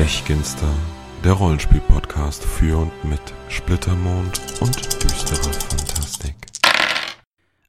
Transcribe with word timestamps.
Stechginster, 0.00 0.72
der 1.22 1.32
Rollenspiel-Podcast 1.32 2.42
für 2.42 2.78
und 2.78 3.04
mit 3.04 3.20
Splittermond 3.50 4.40
und 4.62 5.04
düsterer 5.04 5.52
Fantastik. 5.52 6.36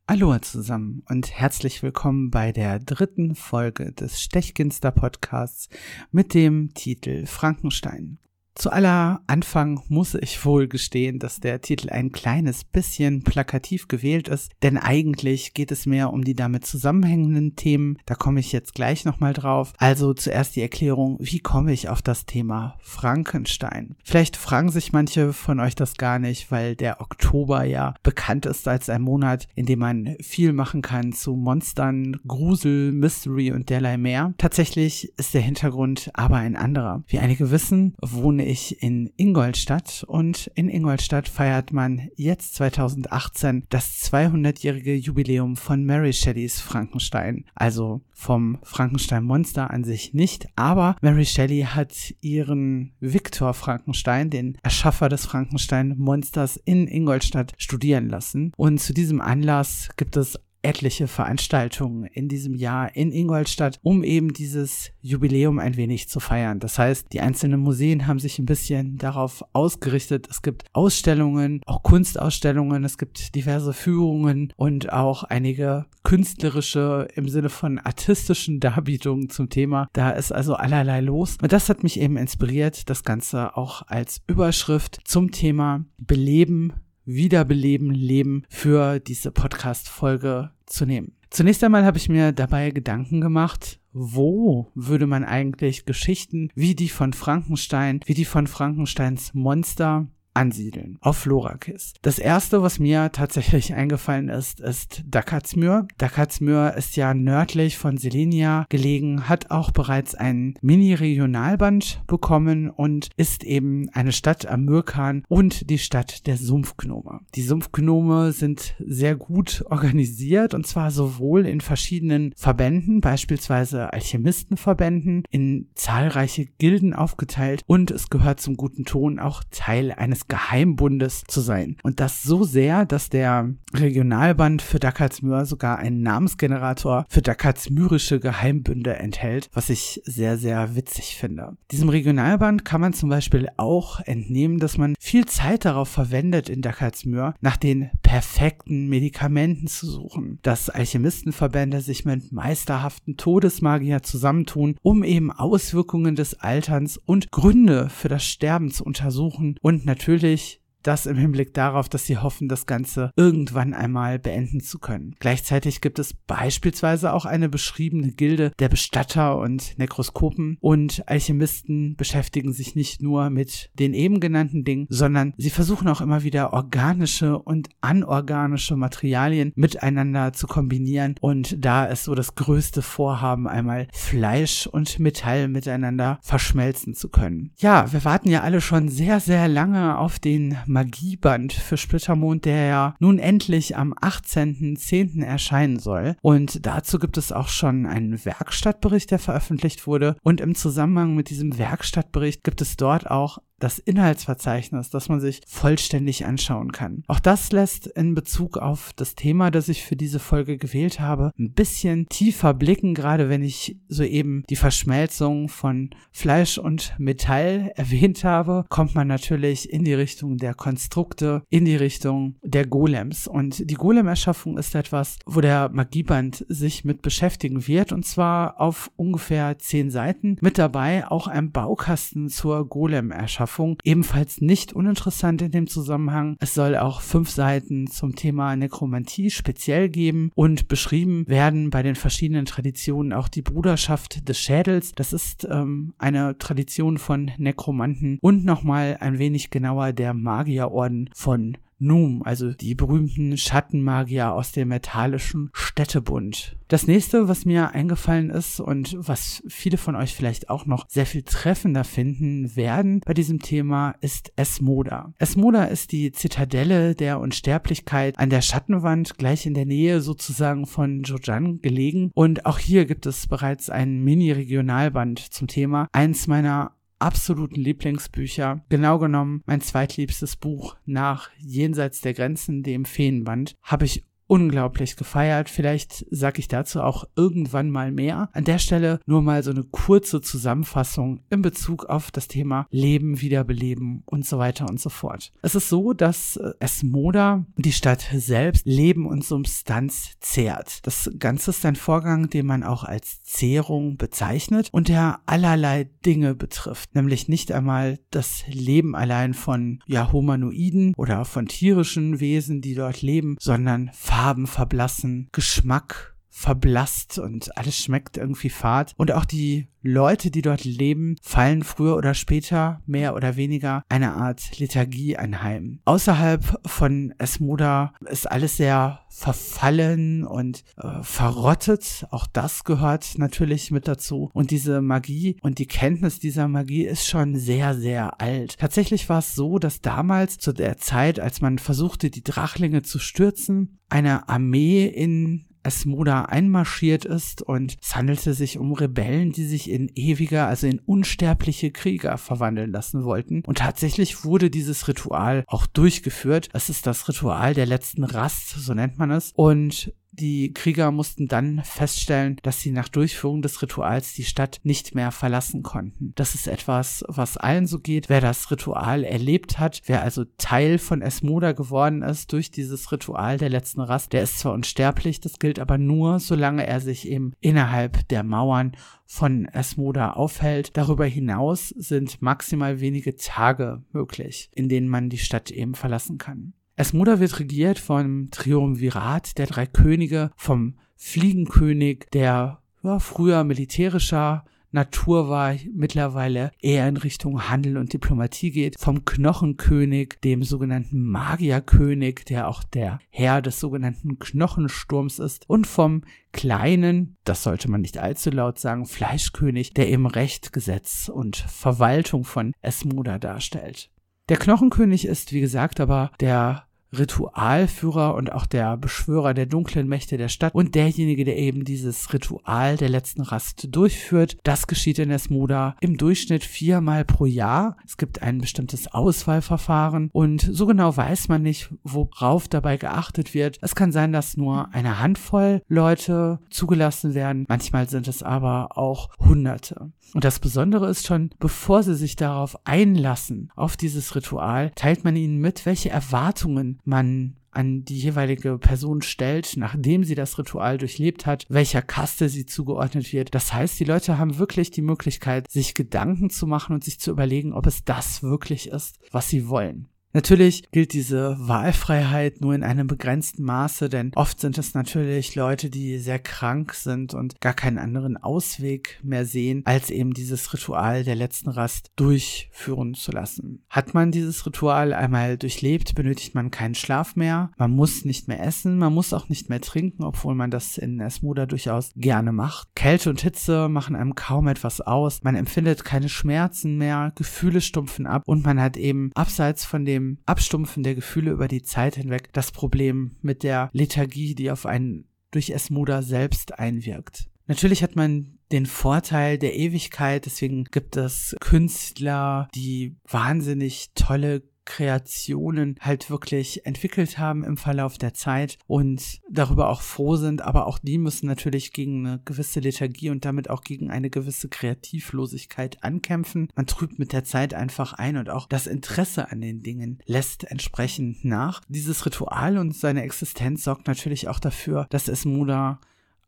Aloha 0.07 0.41
zusammen 0.41 1.03
und 1.09 1.29
herzlich 1.29 1.83
willkommen 1.83 2.31
bei 2.31 2.53
der 2.53 2.79
dritten 2.79 3.35
Folge 3.35 3.91
des 3.91 4.21
Stechginster 4.21 4.91
Podcasts 4.91 5.67
mit 6.13 6.33
dem 6.33 6.73
Titel 6.73 7.25
Frankenstein. 7.25 8.17
Zu 8.55 8.69
aller 8.69 9.21
Anfang 9.27 9.81
muss 9.87 10.13
ich 10.13 10.43
wohl 10.45 10.67
gestehen, 10.67 11.19
dass 11.19 11.39
der 11.39 11.61
Titel 11.61 11.89
ein 11.89 12.11
kleines 12.11 12.65
bisschen 12.65 13.23
plakativ 13.23 13.87
gewählt 13.87 14.27
ist, 14.27 14.51
denn 14.61 14.77
eigentlich 14.77 15.53
geht 15.53 15.71
es 15.71 15.85
mehr 15.85 16.11
um 16.11 16.23
die 16.23 16.35
damit 16.35 16.65
zusammenhängenden 16.65 17.55
Themen. 17.55 17.97
Da 18.05 18.13
komme 18.13 18.41
ich 18.41 18.51
jetzt 18.51 18.75
gleich 18.75 19.05
nochmal 19.05 19.33
drauf. 19.33 19.73
Also 19.77 20.13
zuerst 20.13 20.55
die 20.55 20.61
Erklärung, 20.61 21.17
wie 21.21 21.39
komme 21.39 21.71
ich 21.71 21.87
auf 21.87 22.01
das 22.01 22.25
Thema 22.25 22.75
Frankenstein? 22.81 23.95
Vielleicht 24.03 24.35
fragen 24.35 24.69
sich 24.69 24.91
manche 24.91 25.31
von 25.31 25.59
euch 25.61 25.75
das 25.75 25.95
gar 25.95 26.19
nicht, 26.19 26.51
weil 26.51 26.75
der 26.75 26.99
Oktober 26.99 27.63
ja 27.63 27.93
bekannt 28.03 28.45
ist 28.45 28.67
als 28.67 28.89
ein 28.89 29.01
Monat, 29.01 29.47
in 29.55 29.65
dem 29.65 29.79
man 29.79 30.15
viel 30.21 30.51
machen 30.51 30.81
kann 30.81 31.13
zu 31.13 31.35
Monstern, 31.35 32.19
Grusel, 32.27 32.91
Mystery 32.91 33.53
und 33.53 33.69
derlei 33.69 33.97
mehr. 33.97 34.33
Tatsächlich 34.37 35.13
ist 35.17 35.33
der 35.33 35.41
Hintergrund 35.41 36.11
aber 36.13 36.35
ein 36.35 36.57
anderer. 36.57 37.03
Wie 37.07 37.19
einige 37.19 37.49
wissen, 37.49 37.95
wohne 38.01 38.40
ich 38.43 38.81
in 38.81 39.11
Ingolstadt 39.17 40.03
und 40.07 40.51
in 40.55 40.69
Ingolstadt 40.69 41.27
feiert 41.27 41.73
man 41.73 42.09
jetzt 42.15 42.55
2018 42.55 43.63
das 43.69 44.03
200-jährige 44.11 44.95
Jubiläum 44.95 45.55
von 45.55 45.85
Mary 45.85 46.13
Shelleys 46.13 46.59
Frankenstein. 46.59 47.45
Also 47.55 48.01
vom 48.13 48.59
Frankenstein 48.63 49.23
Monster 49.23 49.71
an 49.71 49.83
sich 49.83 50.13
nicht, 50.13 50.47
aber 50.55 50.95
Mary 51.01 51.25
Shelley 51.25 51.61
hat 51.63 52.13
ihren 52.21 52.93
Viktor 52.99 53.53
Frankenstein, 53.53 54.29
den 54.29 54.57
Erschaffer 54.61 55.09
des 55.09 55.25
Frankenstein 55.25 55.95
Monsters 55.97 56.57
in 56.57 56.87
Ingolstadt 56.87 57.53
studieren 57.57 58.09
lassen 58.09 58.51
und 58.57 58.79
zu 58.79 58.93
diesem 58.93 59.21
Anlass 59.21 59.89
gibt 59.97 60.17
es 60.17 60.39
etliche 60.63 61.07
Veranstaltungen 61.07 62.05
in 62.05 62.27
diesem 62.27 62.55
Jahr 62.55 62.95
in 62.95 63.11
Ingolstadt, 63.11 63.79
um 63.81 64.03
eben 64.03 64.33
dieses 64.33 64.91
Jubiläum 65.01 65.59
ein 65.59 65.75
wenig 65.75 66.09
zu 66.09 66.19
feiern. 66.19 66.59
Das 66.59 66.77
heißt, 66.77 67.07
die 67.11 67.21
einzelnen 67.21 67.59
Museen 67.59 68.07
haben 68.07 68.19
sich 68.19 68.39
ein 68.39 68.45
bisschen 68.45 68.97
darauf 68.97 69.43
ausgerichtet. 69.53 70.27
Es 70.29 70.41
gibt 70.41 70.63
Ausstellungen, 70.73 71.61
auch 71.65 71.83
Kunstausstellungen, 71.83 72.83
es 72.83 72.97
gibt 72.97 73.35
diverse 73.35 73.73
Führungen 73.73 74.53
und 74.55 74.91
auch 74.93 75.23
einige 75.23 75.85
künstlerische 76.03 77.07
im 77.15 77.27
Sinne 77.27 77.49
von 77.49 77.79
artistischen 77.79 78.59
Darbietungen 78.59 79.29
zum 79.29 79.49
Thema. 79.49 79.87
Da 79.93 80.11
ist 80.11 80.31
also 80.31 80.55
allerlei 80.55 81.01
los. 81.01 81.37
Und 81.41 81.51
das 81.51 81.69
hat 81.69 81.83
mich 81.83 81.99
eben 81.99 82.17
inspiriert, 82.17 82.89
das 82.89 83.03
Ganze 83.03 83.55
auch 83.57 83.83
als 83.87 84.21
Überschrift 84.27 85.01
zum 85.05 85.31
Thema 85.31 85.85
Beleben 85.97 86.73
Wiederbeleben, 87.13 87.91
Leben 87.91 88.43
für 88.49 88.99
diese 88.99 89.31
Podcast-Folge 89.31 90.51
zu 90.65 90.85
nehmen. 90.85 91.13
Zunächst 91.29 91.63
einmal 91.63 91.85
habe 91.85 91.97
ich 91.97 92.09
mir 92.09 92.31
dabei 92.31 92.71
Gedanken 92.71 93.21
gemacht, 93.21 93.79
wo 93.93 94.71
würde 94.75 95.07
man 95.07 95.23
eigentlich 95.23 95.85
Geschichten 95.85 96.49
wie 96.55 96.75
die 96.75 96.89
von 96.89 97.13
Frankenstein, 97.13 98.01
wie 98.05 98.13
die 98.13 98.25
von 98.25 98.47
Frankensteins 98.47 99.33
Monster 99.33 100.07
ansiedeln 100.33 100.97
auf 101.01 101.17
Florakis. 101.17 101.93
Das 102.01 102.19
erste, 102.19 102.61
was 102.61 102.79
mir 102.79 103.11
tatsächlich 103.11 103.73
eingefallen 103.73 104.29
ist, 104.29 104.59
ist 104.59 105.03
Dakatsmür. 105.05 105.87
Dakatsmür 105.97 106.73
ist 106.75 106.95
ja 106.95 107.13
nördlich 107.13 107.77
von 107.77 107.97
Selenia 107.97 108.65
gelegen, 108.69 109.27
hat 109.27 109.51
auch 109.51 109.71
bereits 109.71 110.15
ein 110.15 110.55
Mini-Regionalband 110.61 112.03
bekommen 112.07 112.69
und 112.69 113.09
ist 113.17 113.43
eben 113.43 113.89
eine 113.93 114.11
Stadt 114.11 114.45
am 114.45 114.63
Mürkan 114.65 115.23
und 115.27 115.69
die 115.69 115.77
Stadt 115.77 116.27
der 116.27 116.37
Sumpfgnome. 116.37 117.21
Die 117.35 117.41
Sumpfgnome 117.41 118.31
sind 118.31 118.75
sehr 118.79 119.15
gut 119.15 119.63
organisiert 119.69 120.53
und 120.53 120.65
zwar 120.67 120.91
sowohl 120.91 121.45
in 121.45 121.61
verschiedenen 121.61 122.33
Verbänden, 122.35 123.01
beispielsweise 123.01 123.91
Alchemistenverbänden, 123.93 125.23
in 125.29 125.69
zahlreiche 125.75 126.45
Gilden 126.45 126.93
aufgeteilt 126.93 127.63
und 127.67 127.91
es 127.91 128.09
gehört 128.09 128.39
zum 128.39 128.55
guten 128.55 128.85
Ton 128.85 129.19
auch 129.19 129.43
Teil 129.51 129.91
eines 129.91 130.20
eines 130.21 130.27
Geheimbundes 130.27 131.23
zu 131.27 131.41
sein. 131.41 131.77
Und 131.83 131.99
das 131.99 132.23
so 132.23 132.43
sehr, 132.43 132.85
dass 132.85 133.09
der 133.09 133.53
Regionalband 133.73 134.61
für 134.61 134.79
Dakartsmyr 134.79 135.45
sogar 135.45 135.77
einen 135.79 136.01
Namensgenerator 136.01 137.05
für 137.09 137.21
Dakartsmyrische 137.21 138.19
Geheimbünde 138.19 138.95
enthält, 138.95 139.49
was 139.53 139.69
ich 139.69 140.01
sehr, 140.03 140.37
sehr 140.37 140.75
witzig 140.75 141.15
finde. 141.15 141.57
Diesem 141.71 141.89
Regionalband 141.89 142.65
kann 142.65 142.81
man 142.81 142.93
zum 142.93 143.09
Beispiel 143.09 143.47
auch 143.57 143.99
entnehmen, 144.01 144.59
dass 144.59 144.77
man 144.77 144.95
viel 144.99 145.25
Zeit 145.25 145.65
darauf 145.65 145.89
verwendet, 145.89 146.49
in 146.49 146.61
Dakartsmyr 146.61 147.33
nach 147.41 147.57
den 147.57 147.89
perfekten 148.01 148.89
Medikamenten 148.89 149.67
zu 149.67 149.87
suchen. 149.87 150.39
Dass 150.41 150.69
Alchemistenverbände 150.69 151.81
sich 151.81 152.05
mit 152.05 152.31
meisterhaften 152.31 153.17
Todesmagier 153.17 154.03
zusammentun, 154.03 154.75
um 154.81 155.03
eben 155.03 155.31
Auswirkungen 155.31 156.15
des 156.15 156.39
Alterns 156.39 156.97
und 156.97 157.31
Gründe 157.31 157.89
für 157.89 158.09
das 158.09 158.25
Sterben 158.25 158.71
zu 158.71 158.83
untersuchen 158.83 159.55
und 159.61 159.85
natürlich 159.85 160.10
natürlich 160.11 160.60
das 160.83 161.05
im 161.05 161.17
Hinblick 161.17 161.53
darauf, 161.53 161.89
dass 161.89 162.05
sie 162.05 162.17
hoffen, 162.17 162.47
das 162.47 162.65
Ganze 162.65 163.11
irgendwann 163.15 163.73
einmal 163.73 164.19
beenden 164.19 164.61
zu 164.61 164.79
können. 164.79 165.15
Gleichzeitig 165.19 165.81
gibt 165.81 165.99
es 165.99 166.13
beispielsweise 166.13 167.13
auch 167.13 167.25
eine 167.25 167.49
beschriebene 167.49 168.11
Gilde 168.11 168.51
der 168.59 168.69
Bestatter 168.69 169.37
und 169.37 169.77
Nekroskopen 169.77 170.57
und 170.59 171.03
Alchemisten 171.07 171.95
beschäftigen 171.95 172.53
sich 172.53 172.75
nicht 172.75 173.01
nur 173.01 173.29
mit 173.29 173.69
den 173.79 173.93
eben 173.93 174.19
genannten 174.19 174.63
Dingen, 174.63 174.87
sondern 174.89 175.33
sie 175.37 175.49
versuchen 175.49 175.87
auch 175.87 176.01
immer 176.01 176.23
wieder 176.23 176.53
organische 176.53 177.37
und 177.39 177.69
anorganische 177.81 178.75
Materialien 178.75 179.51
miteinander 179.55 180.33
zu 180.33 180.47
kombinieren 180.47 181.15
und 181.21 181.63
da 181.63 181.85
ist 181.85 182.05
so 182.05 182.15
das 182.15 182.35
größte 182.35 182.81
Vorhaben 182.81 183.47
einmal 183.47 183.87
Fleisch 183.93 184.67
und 184.67 184.99
Metall 184.99 185.47
miteinander 185.47 186.19
verschmelzen 186.21 186.93
zu 186.93 187.09
können. 187.09 187.51
Ja, 187.57 187.91
wir 187.91 188.03
warten 188.05 188.29
ja 188.29 188.41
alle 188.41 188.61
schon 188.61 188.89
sehr, 188.89 189.19
sehr 189.19 189.47
lange 189.47 189.97
auf 189.97 190.19
den 190.19 190.57
Magieband 190.71 191.53
für 191.53 191.77
Splittermond, 191.77 192.45
der 192.45 192.65
ja 192.65 192.95
nun 192.99 193.19
endlich 193.19 193.77
am 193.77 193.93
18.10. 193.93 195.23
erscheinen 195.23 195.79
soll. 195.79 196.15
Und 196.21 196.65
dazu 196.65 196.97
gibt 196.97 197.17
es 197.17 197.31
auch 197.31 197.49
schon 197.49 197.85
einen 197.85 198.23
Werkstattbericht, 198.25 199.11
der 199.11 199.19
veröffentlicht 199.19 199.85
wurde. 199.85 200.15
Und 200.23 200.41
im 200.41 200.55
Zusammenhang 200.55 201.15
mit 201.15 201.29
diesem 201.29 201.57
Werkstattbericht 201.57 202.43
gibt 202.43 202.61
es 202.61 202.77
dort 202.77 203.09
auch 203.09 203.39
das 203.61 203.79
Inhaltsverzeichnis, 203.79 204.89
das 204.89 205.07
man 205.07 205.19
sich 205.19 205.41
vollständig 205.47 206.25
anschauen 206.25 206.71
kann. 206.71 207.03
Auch 207.07 207.19
das 207.19 207.51
lässt 207.51 207.87
in 207.87 208.15
Bezug 208.15 208.57
auf 208.57 208.91
das 208.95 209.15
Thema, 209.15 209.51
das 209.51 209.69
ich 209.69 209.83
für 209.83 209.95
diese 209.95 210.19
Folge 210.19 210.57
gewählt 210.57 210.99
habe, 210.99 211.31
ein 211.37 211.53
bisschen 211.53 212.07
tiefer 212.09 212.53
blicken, 212.53 212.93
gerade 212.93 213.29
wenn 213.29 213.43
ich 213.43 213.77
soeben 213.87 214.43
die 214.49 214.55
Verschmelzung 214.55 215.47
von 215.47 215.91
Fleisch 216.11 216.57
und 216.57 216.93
Metall 216.97 217.71
erwähnt 217.75 218.23
habe, 218.23 218.65
kommt 218.69 218.95
man 218.95 219.07
natürlich 219.07 219.71
in 219.71 219.83
die 219.83 219.93
Richtung 219.93 220.37
der 220.37 220.53
Konstrukte, 220.53 221.43
in 221.49 221.65
die 221.65 221.75
Richtung 221.75 222.35
der 222.41 222.65
Golems. 222.65 223.27
Und 223.27 223.69
die 223.69 223.75
Golem-Erschaffung 223.75 224.57
ist 224.57 224.73
etwas, 224.75 225.19
wo 225.25 225.41
der 225.41 225.69
Magieband 225.69 226.45
sich 226.49 226.83
mit 226.83 227.01
beschäftigen 227.01 227.67
wird, 227.67 227.91
und 227.91 228.05
zwar 228.05 228.59
auf 228.59 228.91
ungefähr 228.95 229.59
zehn 229.59 229.91
Seiten. 229.91 230.37
Mit 230.41 230.57
dabei 230.57 231.07
auch 231.07 231.27
ein 231.27 231.51
Baukasten 231.51 232.29
zur 232.29 232.67
Golem-Erschaffung. 232.67 233.50
Beschaffung. 233.51 233.77
Ebenfalls 233.83 234.39
nicht 234.39 234.73
uninteressant 234.73 235.41
in 235.41 235.51
dem 235.51 235.67
Zusammenhang. 235.67 236.37
Es 236.39 236.53
soll 236.53 236.77
auch 236.77 237.01
fünf 237.01 237.29
Seiten 237.29 237.87
zum 237.87 238.15
Thema 238.15 238.55
Nekromantie 238.55 239.29
speziell 239.29 239.89
geben 239.89 240.31
und 240.35 240.67
beschrieben 240.69 241.25
werden 241.27 241.69
bei 241.69 241.83
den 241.83 241.95
verschiedenen 241.95 242.45
Traditionen 242.45 243.11
auch 243.11 243.27
die 243.27 243.41
Bruderschaft 243.41 244.27
des 244.29 244.39
Schädels. 244.39 244.93
Das 244.95 245.11
ist 245.11 245.47
ähm, 245.49 245.93
eine 245.97 246.37
Tradition 246.37 246.97
von 246.97 247.31
Nekromanten 247.37 248.19
und 248.21 248.45
nochmal 248.45 248.97
ein 249.01 249.19
wenig 249.19 249.49
genauer 249.49 249.91
der 249.91 250.13
Magierorden 250.13 251.09
von 251.13 251.57
Num, 251.81 252.21
also 252.23 252.53
die 252.53 252.75
berühmten 252.75 253.35
Schattenmagier 253.37 254.31
aus 254.31 254.51
dem 254.51 254.67
metallischen 254.67 255.49
Städtebund. 255.51 256.55
Das 256.67 256.85
nächste, 256.85 257.27
was 257.27 257.43
mir 257.43 257.71
eingefallen 257.71 258.29
ist 258.29 258.59
und 258.59 258.95
was 258.97 259.43
viele 259.47 259.77
von 259.77 259.95
euch 259.95 260.13
vielleicht 260.13 260.49
auch 260.49 260.67
noch 260.67 260.85
sehr 260.87 261.07
viel 261.07 261.23
treffender 261.23 261.83
finden 261.83 262.55
werden 262.55 263.01
bei 263.03 263.15
diesem 263.15 263.39
Thema, 263.39 263.95
ist 263.99 264.31
Esmoda. 264.35 265.13
Esmoda 265.17 265.63
ist 265.65 265.91
die 265.91 266.11
Zitadelle 266.11 266.93
der 266.93 267.19
Unsterblichkeit 267.19 268.19
an 268.19 268.29
der 268.29 268.41
Schattenwand, 268.41 269.17
gleich 269.17 269.47
in 269.47 269.55
der 269.55 269.65
Nähe 269.65 270.01
sozusagen 270.01 270.67
von 270.67 271.01
Jojan 271.01 271.61
gelegen. 271.61 272.11
Und 272.13 272.45
auch 272.45 272.59
hier 272.59 272.85
gibt 272.85 273.07
es 273.07 273.25
bereits 273.25 273.71
ein 273.71 274.03
Mini-Regionalband 274.03 275.19
zum 275.19 275.47
Thema. 275.47 275.87
Eins 275.91 276.27
meiner 276.27 276.73
absoluten 277.01 277.59
Lieblingsbücher. 277.59 278.63
Genau 278.69 278.99
genommen 278.99 279.41
mein 279.45 279.61
zweitliebstes 279.61 280.35
Buch 280.35 280.75
nach 280.85 281.29
Jenseits 281.39 282.01
der 282.01 282.13
Grenzen, 282.13 282.63
dem 282.63 282.85
Feenband, 282.85 283.55
habe 283.61 283.85
ich 283.85 284.05
unglaublich 284.31 284.95
gefeiert. 284.95 285.49
Vielleicht 285.49 286.05
sage 286.09 286.39
ich 286.39 286.47
dazu 286.47 286.81
auch 286.81 287.03
irgendwann 287.17 287.69
mal 287.69 287.91
mehr. 287.91 288.29
An 288.31 288.45
der 288.45 288.59
Stelle 288.59 289.01
nur 289.05 289.21
mal 289.21 289.43
so 289.43 289.51
eine 289.51 289.65
kurze 289.65 290.21
Zusammenfassung 290.21 291.19
in 291.29 291.41
Bezug 291.41 291.87
auf 291.87 292.11
das 292.11 292.29
Thema 292.29 292.65
Leben, 292.71 293.19
Wiederbeleben 293.19 294.03
und 294.05 294.25
so 294.25 294.39
weiter 294.39 294.69
und 294.69 294.79
so 294.79 294.87
fort. 294.87 295.33
Es 295.41 295.53
ist 295.53 295.67
so, 295.67 295.91
dass 295.91 296.39
Esmoda, 296.61 297.45
die 297.57 297.73
Stadt 297.73 298.07
selbst, 298.13 298.65
Leben 298.65 299.05
und 299.05 299.25
Substanz 299.25 300.11
zehrt. 300.21 300.87
Das 300.87 301.11
Ganze 301.19 301.51
ist 301.51 301.65
ein 301.65 301.75
Vorgang, 301.75 302.29
den 302.29 302.45
man 302.45 302.63
auch 302.63 302.85
als 302.85 303.23
Zehrung 303.23 303.97
bezeichnet 303.97 304.69
und 304.71 304.87
der 304.87 305.19
allerlei 305.25 305.89
Dinge 306.05 306.35
betrifft, 306.35 306.95
nämlich 306.95 307.27
nicht 307.27 307.51
einmal 307.51 307.99
das 308.11 308.45
Leben 308.47 308.95
allein 308.95 309.33
von 309.33 309.79
ja, 309.87 310.13
Humanoiden 310.13 310.93
oder 310.95 311.25
von 311.25 311.47
tierischen 311.47 312.21
Wesen, 312.21 312.61
die 312.61 312.75
dort 312.75 313.01
leben, 313.01 313.35
sondern 313.37 313.91
Farben 313.93 314.20
verblassen, 314.47 315.29
Geschmack 315.31 316.10
verblasst 316.31 317.19
und 317.19 317.55
alles 317.57 317.77
schmeckt 317.77 318.17
irgendwie 318.17 318.49
fad. 318.49 318.93
Und 318.97 319.11
auch 319.11 319.25
die 319.25 319.67
Leute, 319.83 320.31
die 320.31 320.41
dort 320.41 320.63
leben, 320.63 321.15
fallen 321.21 321.63
früher 321.63 321.97
oder 321.97 322.13
später 322.13 322.81
mehr 322.85 323.15
oder 323.15 323.35
weniger 323.35 323.83
eine 323.89 324.13
Art 324.13 324.59
Lethargie 324.59 325.17
anheim. 325.17 325.79
Außerhalb 325.85 326.59
von 326.65 327.13
Esmoda 327.17 327.93
ist 328.09 328.31
alles 328.31 328.57
sehr 328.57 329.01
verfallen 329.09 330.23
und 330.23 330.63
äh, 330.77 331.01
verrottet. 331.01 332.05
Auch 332.11 332.27
das 332.27 332.63
gehört 332.63 333.17
natürlich 333.17 333.71
mit 333.71 333.87
dazu. 333.87 334.29
Und 334.33 334.51
diese 334.51 334.81
Magie 334.81 335.37
und 335.41 335.59
die 335.59 335.67
Kenntnis 335.67 336.19
dieser 336.19 336.47
Magie 336.47 336.85
ist 336.85 337.07
schon 337.07 337.35
sehr, 337.35 337.75
sehr 337.75 338.21
alt. 338.21 338.57
Tatsächlich 338.59 339.09
war 339.09 339.19
es 339.19 339.35
so, 339.35 339.59
dass 339.59 339.81
damals 339.81 340.37
zu 340.37 340.53
der 340.53 340.77
Zeit, 340.77 341.19
als 341.19 341.41
man 341.41 341.59
versuchte, 341.59 342.09
die 342.09 342.23
Drachlinge 342.23 342.83
zu 342.83 342.99
stürzen, 342.99 343.79
eine 343.89 344.29
Armee 344.29 344.85
in 344.85 345.45
Esmoda 345.63 346.23
einmarschiert 346.23 347.05
ist 347.05 347.41
und 347.41 347.77
es 347.81 347.95
handelte 347.95 348.33
sich 348.33 348.57
um 348.57 348.73
Rebellen, 348.73 349.31
die 349.31 349.45
sich 349.45 349.69
in 349.69 349.89
ewige, 349.95 350.43
also 350.43 350.67
in 350.67 350.79
unsterbliche 350.79 351.71
Krieger 351.71 352.17
verwandeln 352.17 352.71
lassen 352.71 353.03
wollten. 353.03 353.43
Und 353.45 353.59
tatsächlich 353.59 354.25
wurde 354.25 354.49
dieses 354.49 354.87
Ritual 354.87 355.43
auch 355.47 355.65
durchgeführt. 355.65 356.49
Es 356.53 356.69
ist 356.69 356.87
das 356.87 357.07
Ritual 357.07 357.53
der 357.53 357.65
letzten 357.65 358.03
Rast, 358.03 358.49
so 358.49 358.73
nennt 358.73 358.97
man 358.97 359.11
es. 359.11 359.31
Und 359.35 359.93
die 360.13 360.53
Krieger 360.53 360.91
mussten 360.91 361.27
dann 361.27 361.61
feststellen, 361.63 362.37
dass 362.43 362.59
sie 362.59 362.71
nach 362.71 362.89
Durchführung 362.89 363.41
des 363.41 363.61
Rituals 363.61 364.13
die 364.13 364.25
Stadt 364.25 364.59
nicht 364.63 364.93
mehr 364.93 365.11
verlassen 365.11 365.63
konnten. 365.63 366.11
Das 366.15 366.35
ist 366.35 366.47
etwas, 366.47 367.05
was 367.07 367.37
allen 367.37 367.65
so 367.65 367.79
geht. 367.79 368.09
Wer 368.09 368.19
das 368.19 368.51
Ritual 368.51 369.05
erlebt 369.05 369.57
hat, 369.57 369.81
wer 369.85 370.01
also 370.01 370.25
Teil 370.37 370.79
von 370.79 371.01
Esmoda 371.01 371.53
geworden 371.53 372.01
ist 372.01 372.33
durch 372.33 372.51
dieses 372.51 372.91
Ritual 372.91 373.37
der 373.37 373.49
letzten 373.49 373.79
Rast, 373.79 374.11
der 374.11 374.23
ist 374.23 374.39
zwar 374.39 374.53
unsterblich, 374.53 375.21
das 375.21 375.39
gilt 375.39 375.59
aber 375.59 375.77
nur, 375.77 376.19
solange 376.19 376.67
er 376.67 376.81
sich 376.81 377.07
eben 377.07 377.33
innerhalb 377.39 378.07
der 378.09 378.23
Mauern 378.23 378.73
von 379.05 379.45
Esmoda 379.45 380.11
aufhält. 380.11 380.75
Darüber 380.75 381.05
hinaus 381.05 381.69
sind 381.69 382.21
maximal 382.21 382.81
wenige 382.81 383.15
Tage 383.15 383.83
möglich, 383.93 384.49
in 384.55 384.67
denen 384.67 384.89
man 384.89 385.09
die 385.09 385.17
Stadt 385.17 385.51
eben 385.51 385.75
verlassen 385.75 386.17
kann. 386.17 386.53
Esmoda 386.81 387.19
wird 387.19 387.39
regiert 387.39 387.77
vom 387.77 388.31
Triumvirat 388.31 389.37
der 389.37 389.45
drei 389.45 389.67
Könige, 389.67 390.31
vom 390.35 390.79
Fliegenkönig, 390.95 392.07
der 392.11 392.57
ja, 392.81 392.97
früher 392.97 393.43
militärischer 393.43 394.45
Natur 394.71 395.29
war, 395.29 395.53
mittlerweile 395.71 396.51
eher 396.59 396.87
in 396.87 396.97
Richtung 396.97 397.47
Handel 397.47 397.77
und 397.77 397.93
Diplomatie 397.93 398.49
geht, 398.49 398.79
vom 398.79 399.05
Knochenkönig, 399.05 400.15
dem 400.23 400.41
sogenannten 400.41 401.03
Magierkönig, 401.03 402.25
der 402.27 402.47
auch 402.47 402.63
der 402.63 402.97
Herr 403.11 403.43
des 403.43 403.59
sogenannten 403.59 404.17
Knochensturms 404.17 405.19
ist, 405.19 405.47
und 405.47 405.67
vom 405.67 406.01
kleinen, 406.31 407.15
das 407.25 407.43
sollte 407.43 407.69
man 407.69 407.81
nicht 407.81 407.99
allzu 407.99 408.31
laut 408.31 408.57
sagen, 408.57 408.87
Fleischkönig, 408.87 409.75
der 409.75 409.87
eben 409.87 410.07
Recht, 410.07 410.51
Gesetz 410.51 411.11
und 411.13 411.35
Verwaltung 411.35 412.23
von 412.23 412.53
Esmoda 412.63 413.19
darstellt. 413.19 413.91
Der 414.29 414.37
Knochenkönig 414.37 415.05
ist, 415.05 415.31
wie 415.31 415.41
gesagt, 415.41 415.79
aber 415.79 416.11
der 416.19 416.65
Ritualführer 416.97 418.15
und 418.15 418.31
auch 418.31 418.45
der 418.45 418.77
Beschwörer 418.77 419.33
der 419.33 419.45
dunklen 419.45 419.87
Mächte 419.87 420.17
der 420.17 420.29
Stadt 420.29 420.53
und 420.53 420.75
derjenige, 420.75 421.25
der 421.25 421.37
eben 421.37 421.63
dieses 421.63 422.13
Ritual 422.13 422.77
der 422.77 422.89
letzten 422.89 423.21
Rast 423.21 423.67
durchführt. 423.71 424.37
Das 424.43 424.67
geschieht 424.67 424.99
in 424.99 425.11
Esmoda 425.11 425.75
im 425.81 425.97
Durchschnitt 425.97 426.43
viermal 426.43 427.05
pro 427.05 427.25
Jahr. 427.25 427.77
Es 427.85 427.97
gibt 427.97 428.21
ein 428.21 428.39
bestimmtes 428.39 428.93
Auswahlverfahren 428.93 430.09
und 430.11 430.41
so 430.41 430.65
genau 430.65 430.95
weiß 430.95 431.27
man 431.27 431.41
nicht, 431.41 431.69
worauf 431.83 432.47
dabei 432.47 432.77
geachtet 432.77 433.33
wird. 433.33 433.57
Es 433.61 433.75
kann 433.75 433.91
sein, 433.91 434.11
dass 434.11 434.37
nur 434.37 434.73
eine 434.73 434.99
Handvoll 434.99 435.61
Leute 435.67 436.39
zugelassen 436.49 437.13
werden. 437.13 437.45
Manchmal 437.47 437.89
sind 437.89 438.07
es 438.07 438.23
aber 438.23 438.77
auch 438.77 439.09
Hunderte. 439.19 439.91
Und 440.13 440.25
das 440.25 440.39
Besondere 440.39 440.89
ist 440.89 441.07
schon, 441.07 441.29
bevor 441.39 441.83
sie 441.83 441.95
sich 441.95 442.15
darauf 442.15 442.57
einlassen, 442.65 443.49
auf 443.55 443.77
dieses 443.77 444.13
Ritual, 444.15 444.71
teilt 444.75 445.05
man 445.05 445.15
ihnen 445.15 445.39
mit, 445.39 445.65
welche 445.65 445.89
Erwartungen 445.89 446.80
man 446.83 447.35
an 447.51 447.83
die 447.83 447.99
jeweilige 447.99 448.57
Person 448.57 449.01
stellt, 449.01 449.57
nachdem 449.57 450.03
sie 450.03 450.15
das 450.15 450.37
Ritual 450.37 450.77
durchlebt 450.77 451.25
hat, 451.25 451.45
welcher 451.49 451.81
Kaste 451.81 452.29
sie 452.29 452.45
zugeordnet 452.45 453.11
wird. 453.11 453.35
Das 453.35 453.53
heißt, 453.53 453.79
die 453.79 453.83
Leute 453.83 454.17
haben 454.17 454.39
wirklich 454.39 454.71
die 454.71 454.81
Möglichkeit, 454.81 455.51
sich 455.51 455.73
Gedanken 455.73 456.29
zu 456.29 456.47
machen 456.47 456.73
und 456.73 456.83
sich 456.83 456.99
zu 456.99 457.11
überlegen, 457.11 457.53
ob 457.53 457.67
es 457.67 457.83
das 457.83 458.23
wirklich 458.23 458.69
ist, 458.69 458.99
was 459.11 459.27
sie 459.27 459.49
wollen. 459.49 459.90
Natürlich 460.13 460.69
gilt 460.71 460.91
diese 460.91 461.37
Wahlfreiheit 461.39 462.41
nur 462.41 462.53
in 462.53 462.63
einem 462.63 462.87
begrenzten 462.87 463.43
Maße, 463.43 463.87
denn 463.87 464.11
oft 464.15 464.41
sind 464.41 464.57
es 464.57 464.73
natürlich 464.73 465.35
Leute, 465.35 465.69
die 465.69 465.99
sehr 465.99 466.19
krank 466.19 466.73
sind 466.73 467.13
und 467.13 467.39
gar 467.39 467.53
keinen 467.53 467.77
anderen 467.77 468.17
Ausweg 468.17 468.99
mehr 469.03 469.25
sehen, 469.25 469.61
als 469.65 469.89
eben 469.89 470.13
dieses 470.13 470.53
Ritual 470.53 471.05
der 471.05 471.15
letzten 471.15 471.49
Rast 471.49 471.91
durchführen 471.95 472.93
zu 472.93 473.11
lassen. 473.11 473.63
Hat 473.69 473.93
man 473.93 474.11
dieses 474.11 474.45
Ritual 474.45 474.93
einmal 474.93 475.37
durchlebt, 475.37 475.95
benötigt 475.95 476.35
man 476.35 476.51
keinen 476.51 476.75
Schlaf 476.75 477.15
mehr, 477.15 477.51
man 477.57 477.71
muss 477.71 478.03
nicht 478.03 478.27
mehr 478.27 478.43
essen, 478.43 478.77
man 478.77 478.93
muss 478.93 479.13
auch 479.13 479.29
nicht 479.29 479.49
mehr 479.49 479.61
trinken, 479.61 480.03
obwohl 480.03 480.35
man 480.35 480.51
das 480.51 480.77
in 480.77 480.99
Esmoda 480.99 481.45
durchaus 481.45 481.91
gerne 481.95 482.33
macht. 482.33 482.67
Kälte 482.75 483.09
und 483.09 483.21
Hitze 483.21 483.69
machen 483.69 483.95
einem 483.95 484.15
kaum 484.15 484.49
etwas 484.49 484.81
aus, 484.81 485.23
man 485.23 485.35
empfindet 485.35 485.85
keine 485.85 486.09
Schmerzen 486.09 486.77
mehr, 486.77 487.13
Gefühle 487.15 487.61
stumpfen 487.61 488.07
ab 488.07 488.23
und 488.25 488.43
man 488.43 488.59
hat 488.59 488.75
eben 488.75 489.11
abseits 489.15 489.63
von 489.63 489.85
dem 489.85 490.00
dem 490.01 490.17
Abstumpfen 490.25 490.83
der 490.83 490.95
Gefühle 490.95 491.31
über 491.31 491.47
die 491.47 491.61
Zeit 491.61 491.95
hinweg 491.95 492.29
das 492.33 492.51
Problem 492.51 493.11
mit 493.21 493.43
der 493.43 493.69
Lethargie, 493.73 494.35
die 494.35 494.51
auf 494.51 494.65
einen 494.65 495.05
durch 495.31 495.51
Esmoda 495.51 496.01
selbst 496.01 496.57
einwirkt. 496.59 497.29
Natürlich 497.47 497.83
hat 497.83 497.95
man 497.95 498.37
den 498.51 498.65
Vorteil 498.65 499.37
der 499.37 499.55
Ewigkeit, 499.55 500.25
deswegen 500.25 500.65
gibt 500.65 500.97
es 500.97 501.35
Künstler, 501.39 502.49
die 502.53 502.97
wahnsinnig 503.09 503.91
tolle 503.95 504.43
Kreationen 504.71 505.75
halt 505.81 506.09
wirklich 506.09 506.65
entwickelt 506.65 507.17
haben 507.17 507.43
im 507.43 507.57
Verlauf 507.57 507.97
der 507.97 508.13
Zeit 508.13 508.57
und 508.67 509.19
darüber 509.29 509.67
auch 509.67 509.81
froh 509.81 510.15
sind, 510.15 510.41
aber 510.41 510.65
auch 510.65 510.79
die 510.79 510.97
müssen 510.97 511.27
natürlich 511.27 511.73
gegen 511.73 512.07
eine 512.07 512.21
gewisse 512.23 512.61
Lethargie 512.61 513.09
und 513.09 513.25
damit 513.25 513.49
auch 513.49 513.63
gegen 513.63 513.91
eine 513.91 514.09
gewisse 514.09 514.47
Kreativlosigkeit 514.47 515.83
ankämpfen. 515.83 516.47
Man 516.55 516.67
trübt 516.67 516.99
mit 516.99 517.11
der 517.11 517.25
Zeit 517.25 517.53
einfach 517.53 517.91
ein 517.91 518.15
und 518.15 518.29
auch 518.29 518.47
das 518.47 518.65
Interesse 518.65 519.29
an 519.29 519.41
den 519.41 519.61
Dingen 519.61 519.99
lässt 520.05 520.45
entsprechend 520.45 521.25
nach. 521.25 521.61
Dieses 521.67 522.05
Ritual 522.05 522.57
und 522.57 522.73
seine 522.73 523.03
Existenz 523.03 523.65
sorgt 523.65 523.87
natürlich 523.87 524.29
auch 524.29 524.39
dafür, 524.39 524.87
dass 524.89 525.09
Esmuda 525.09 525.81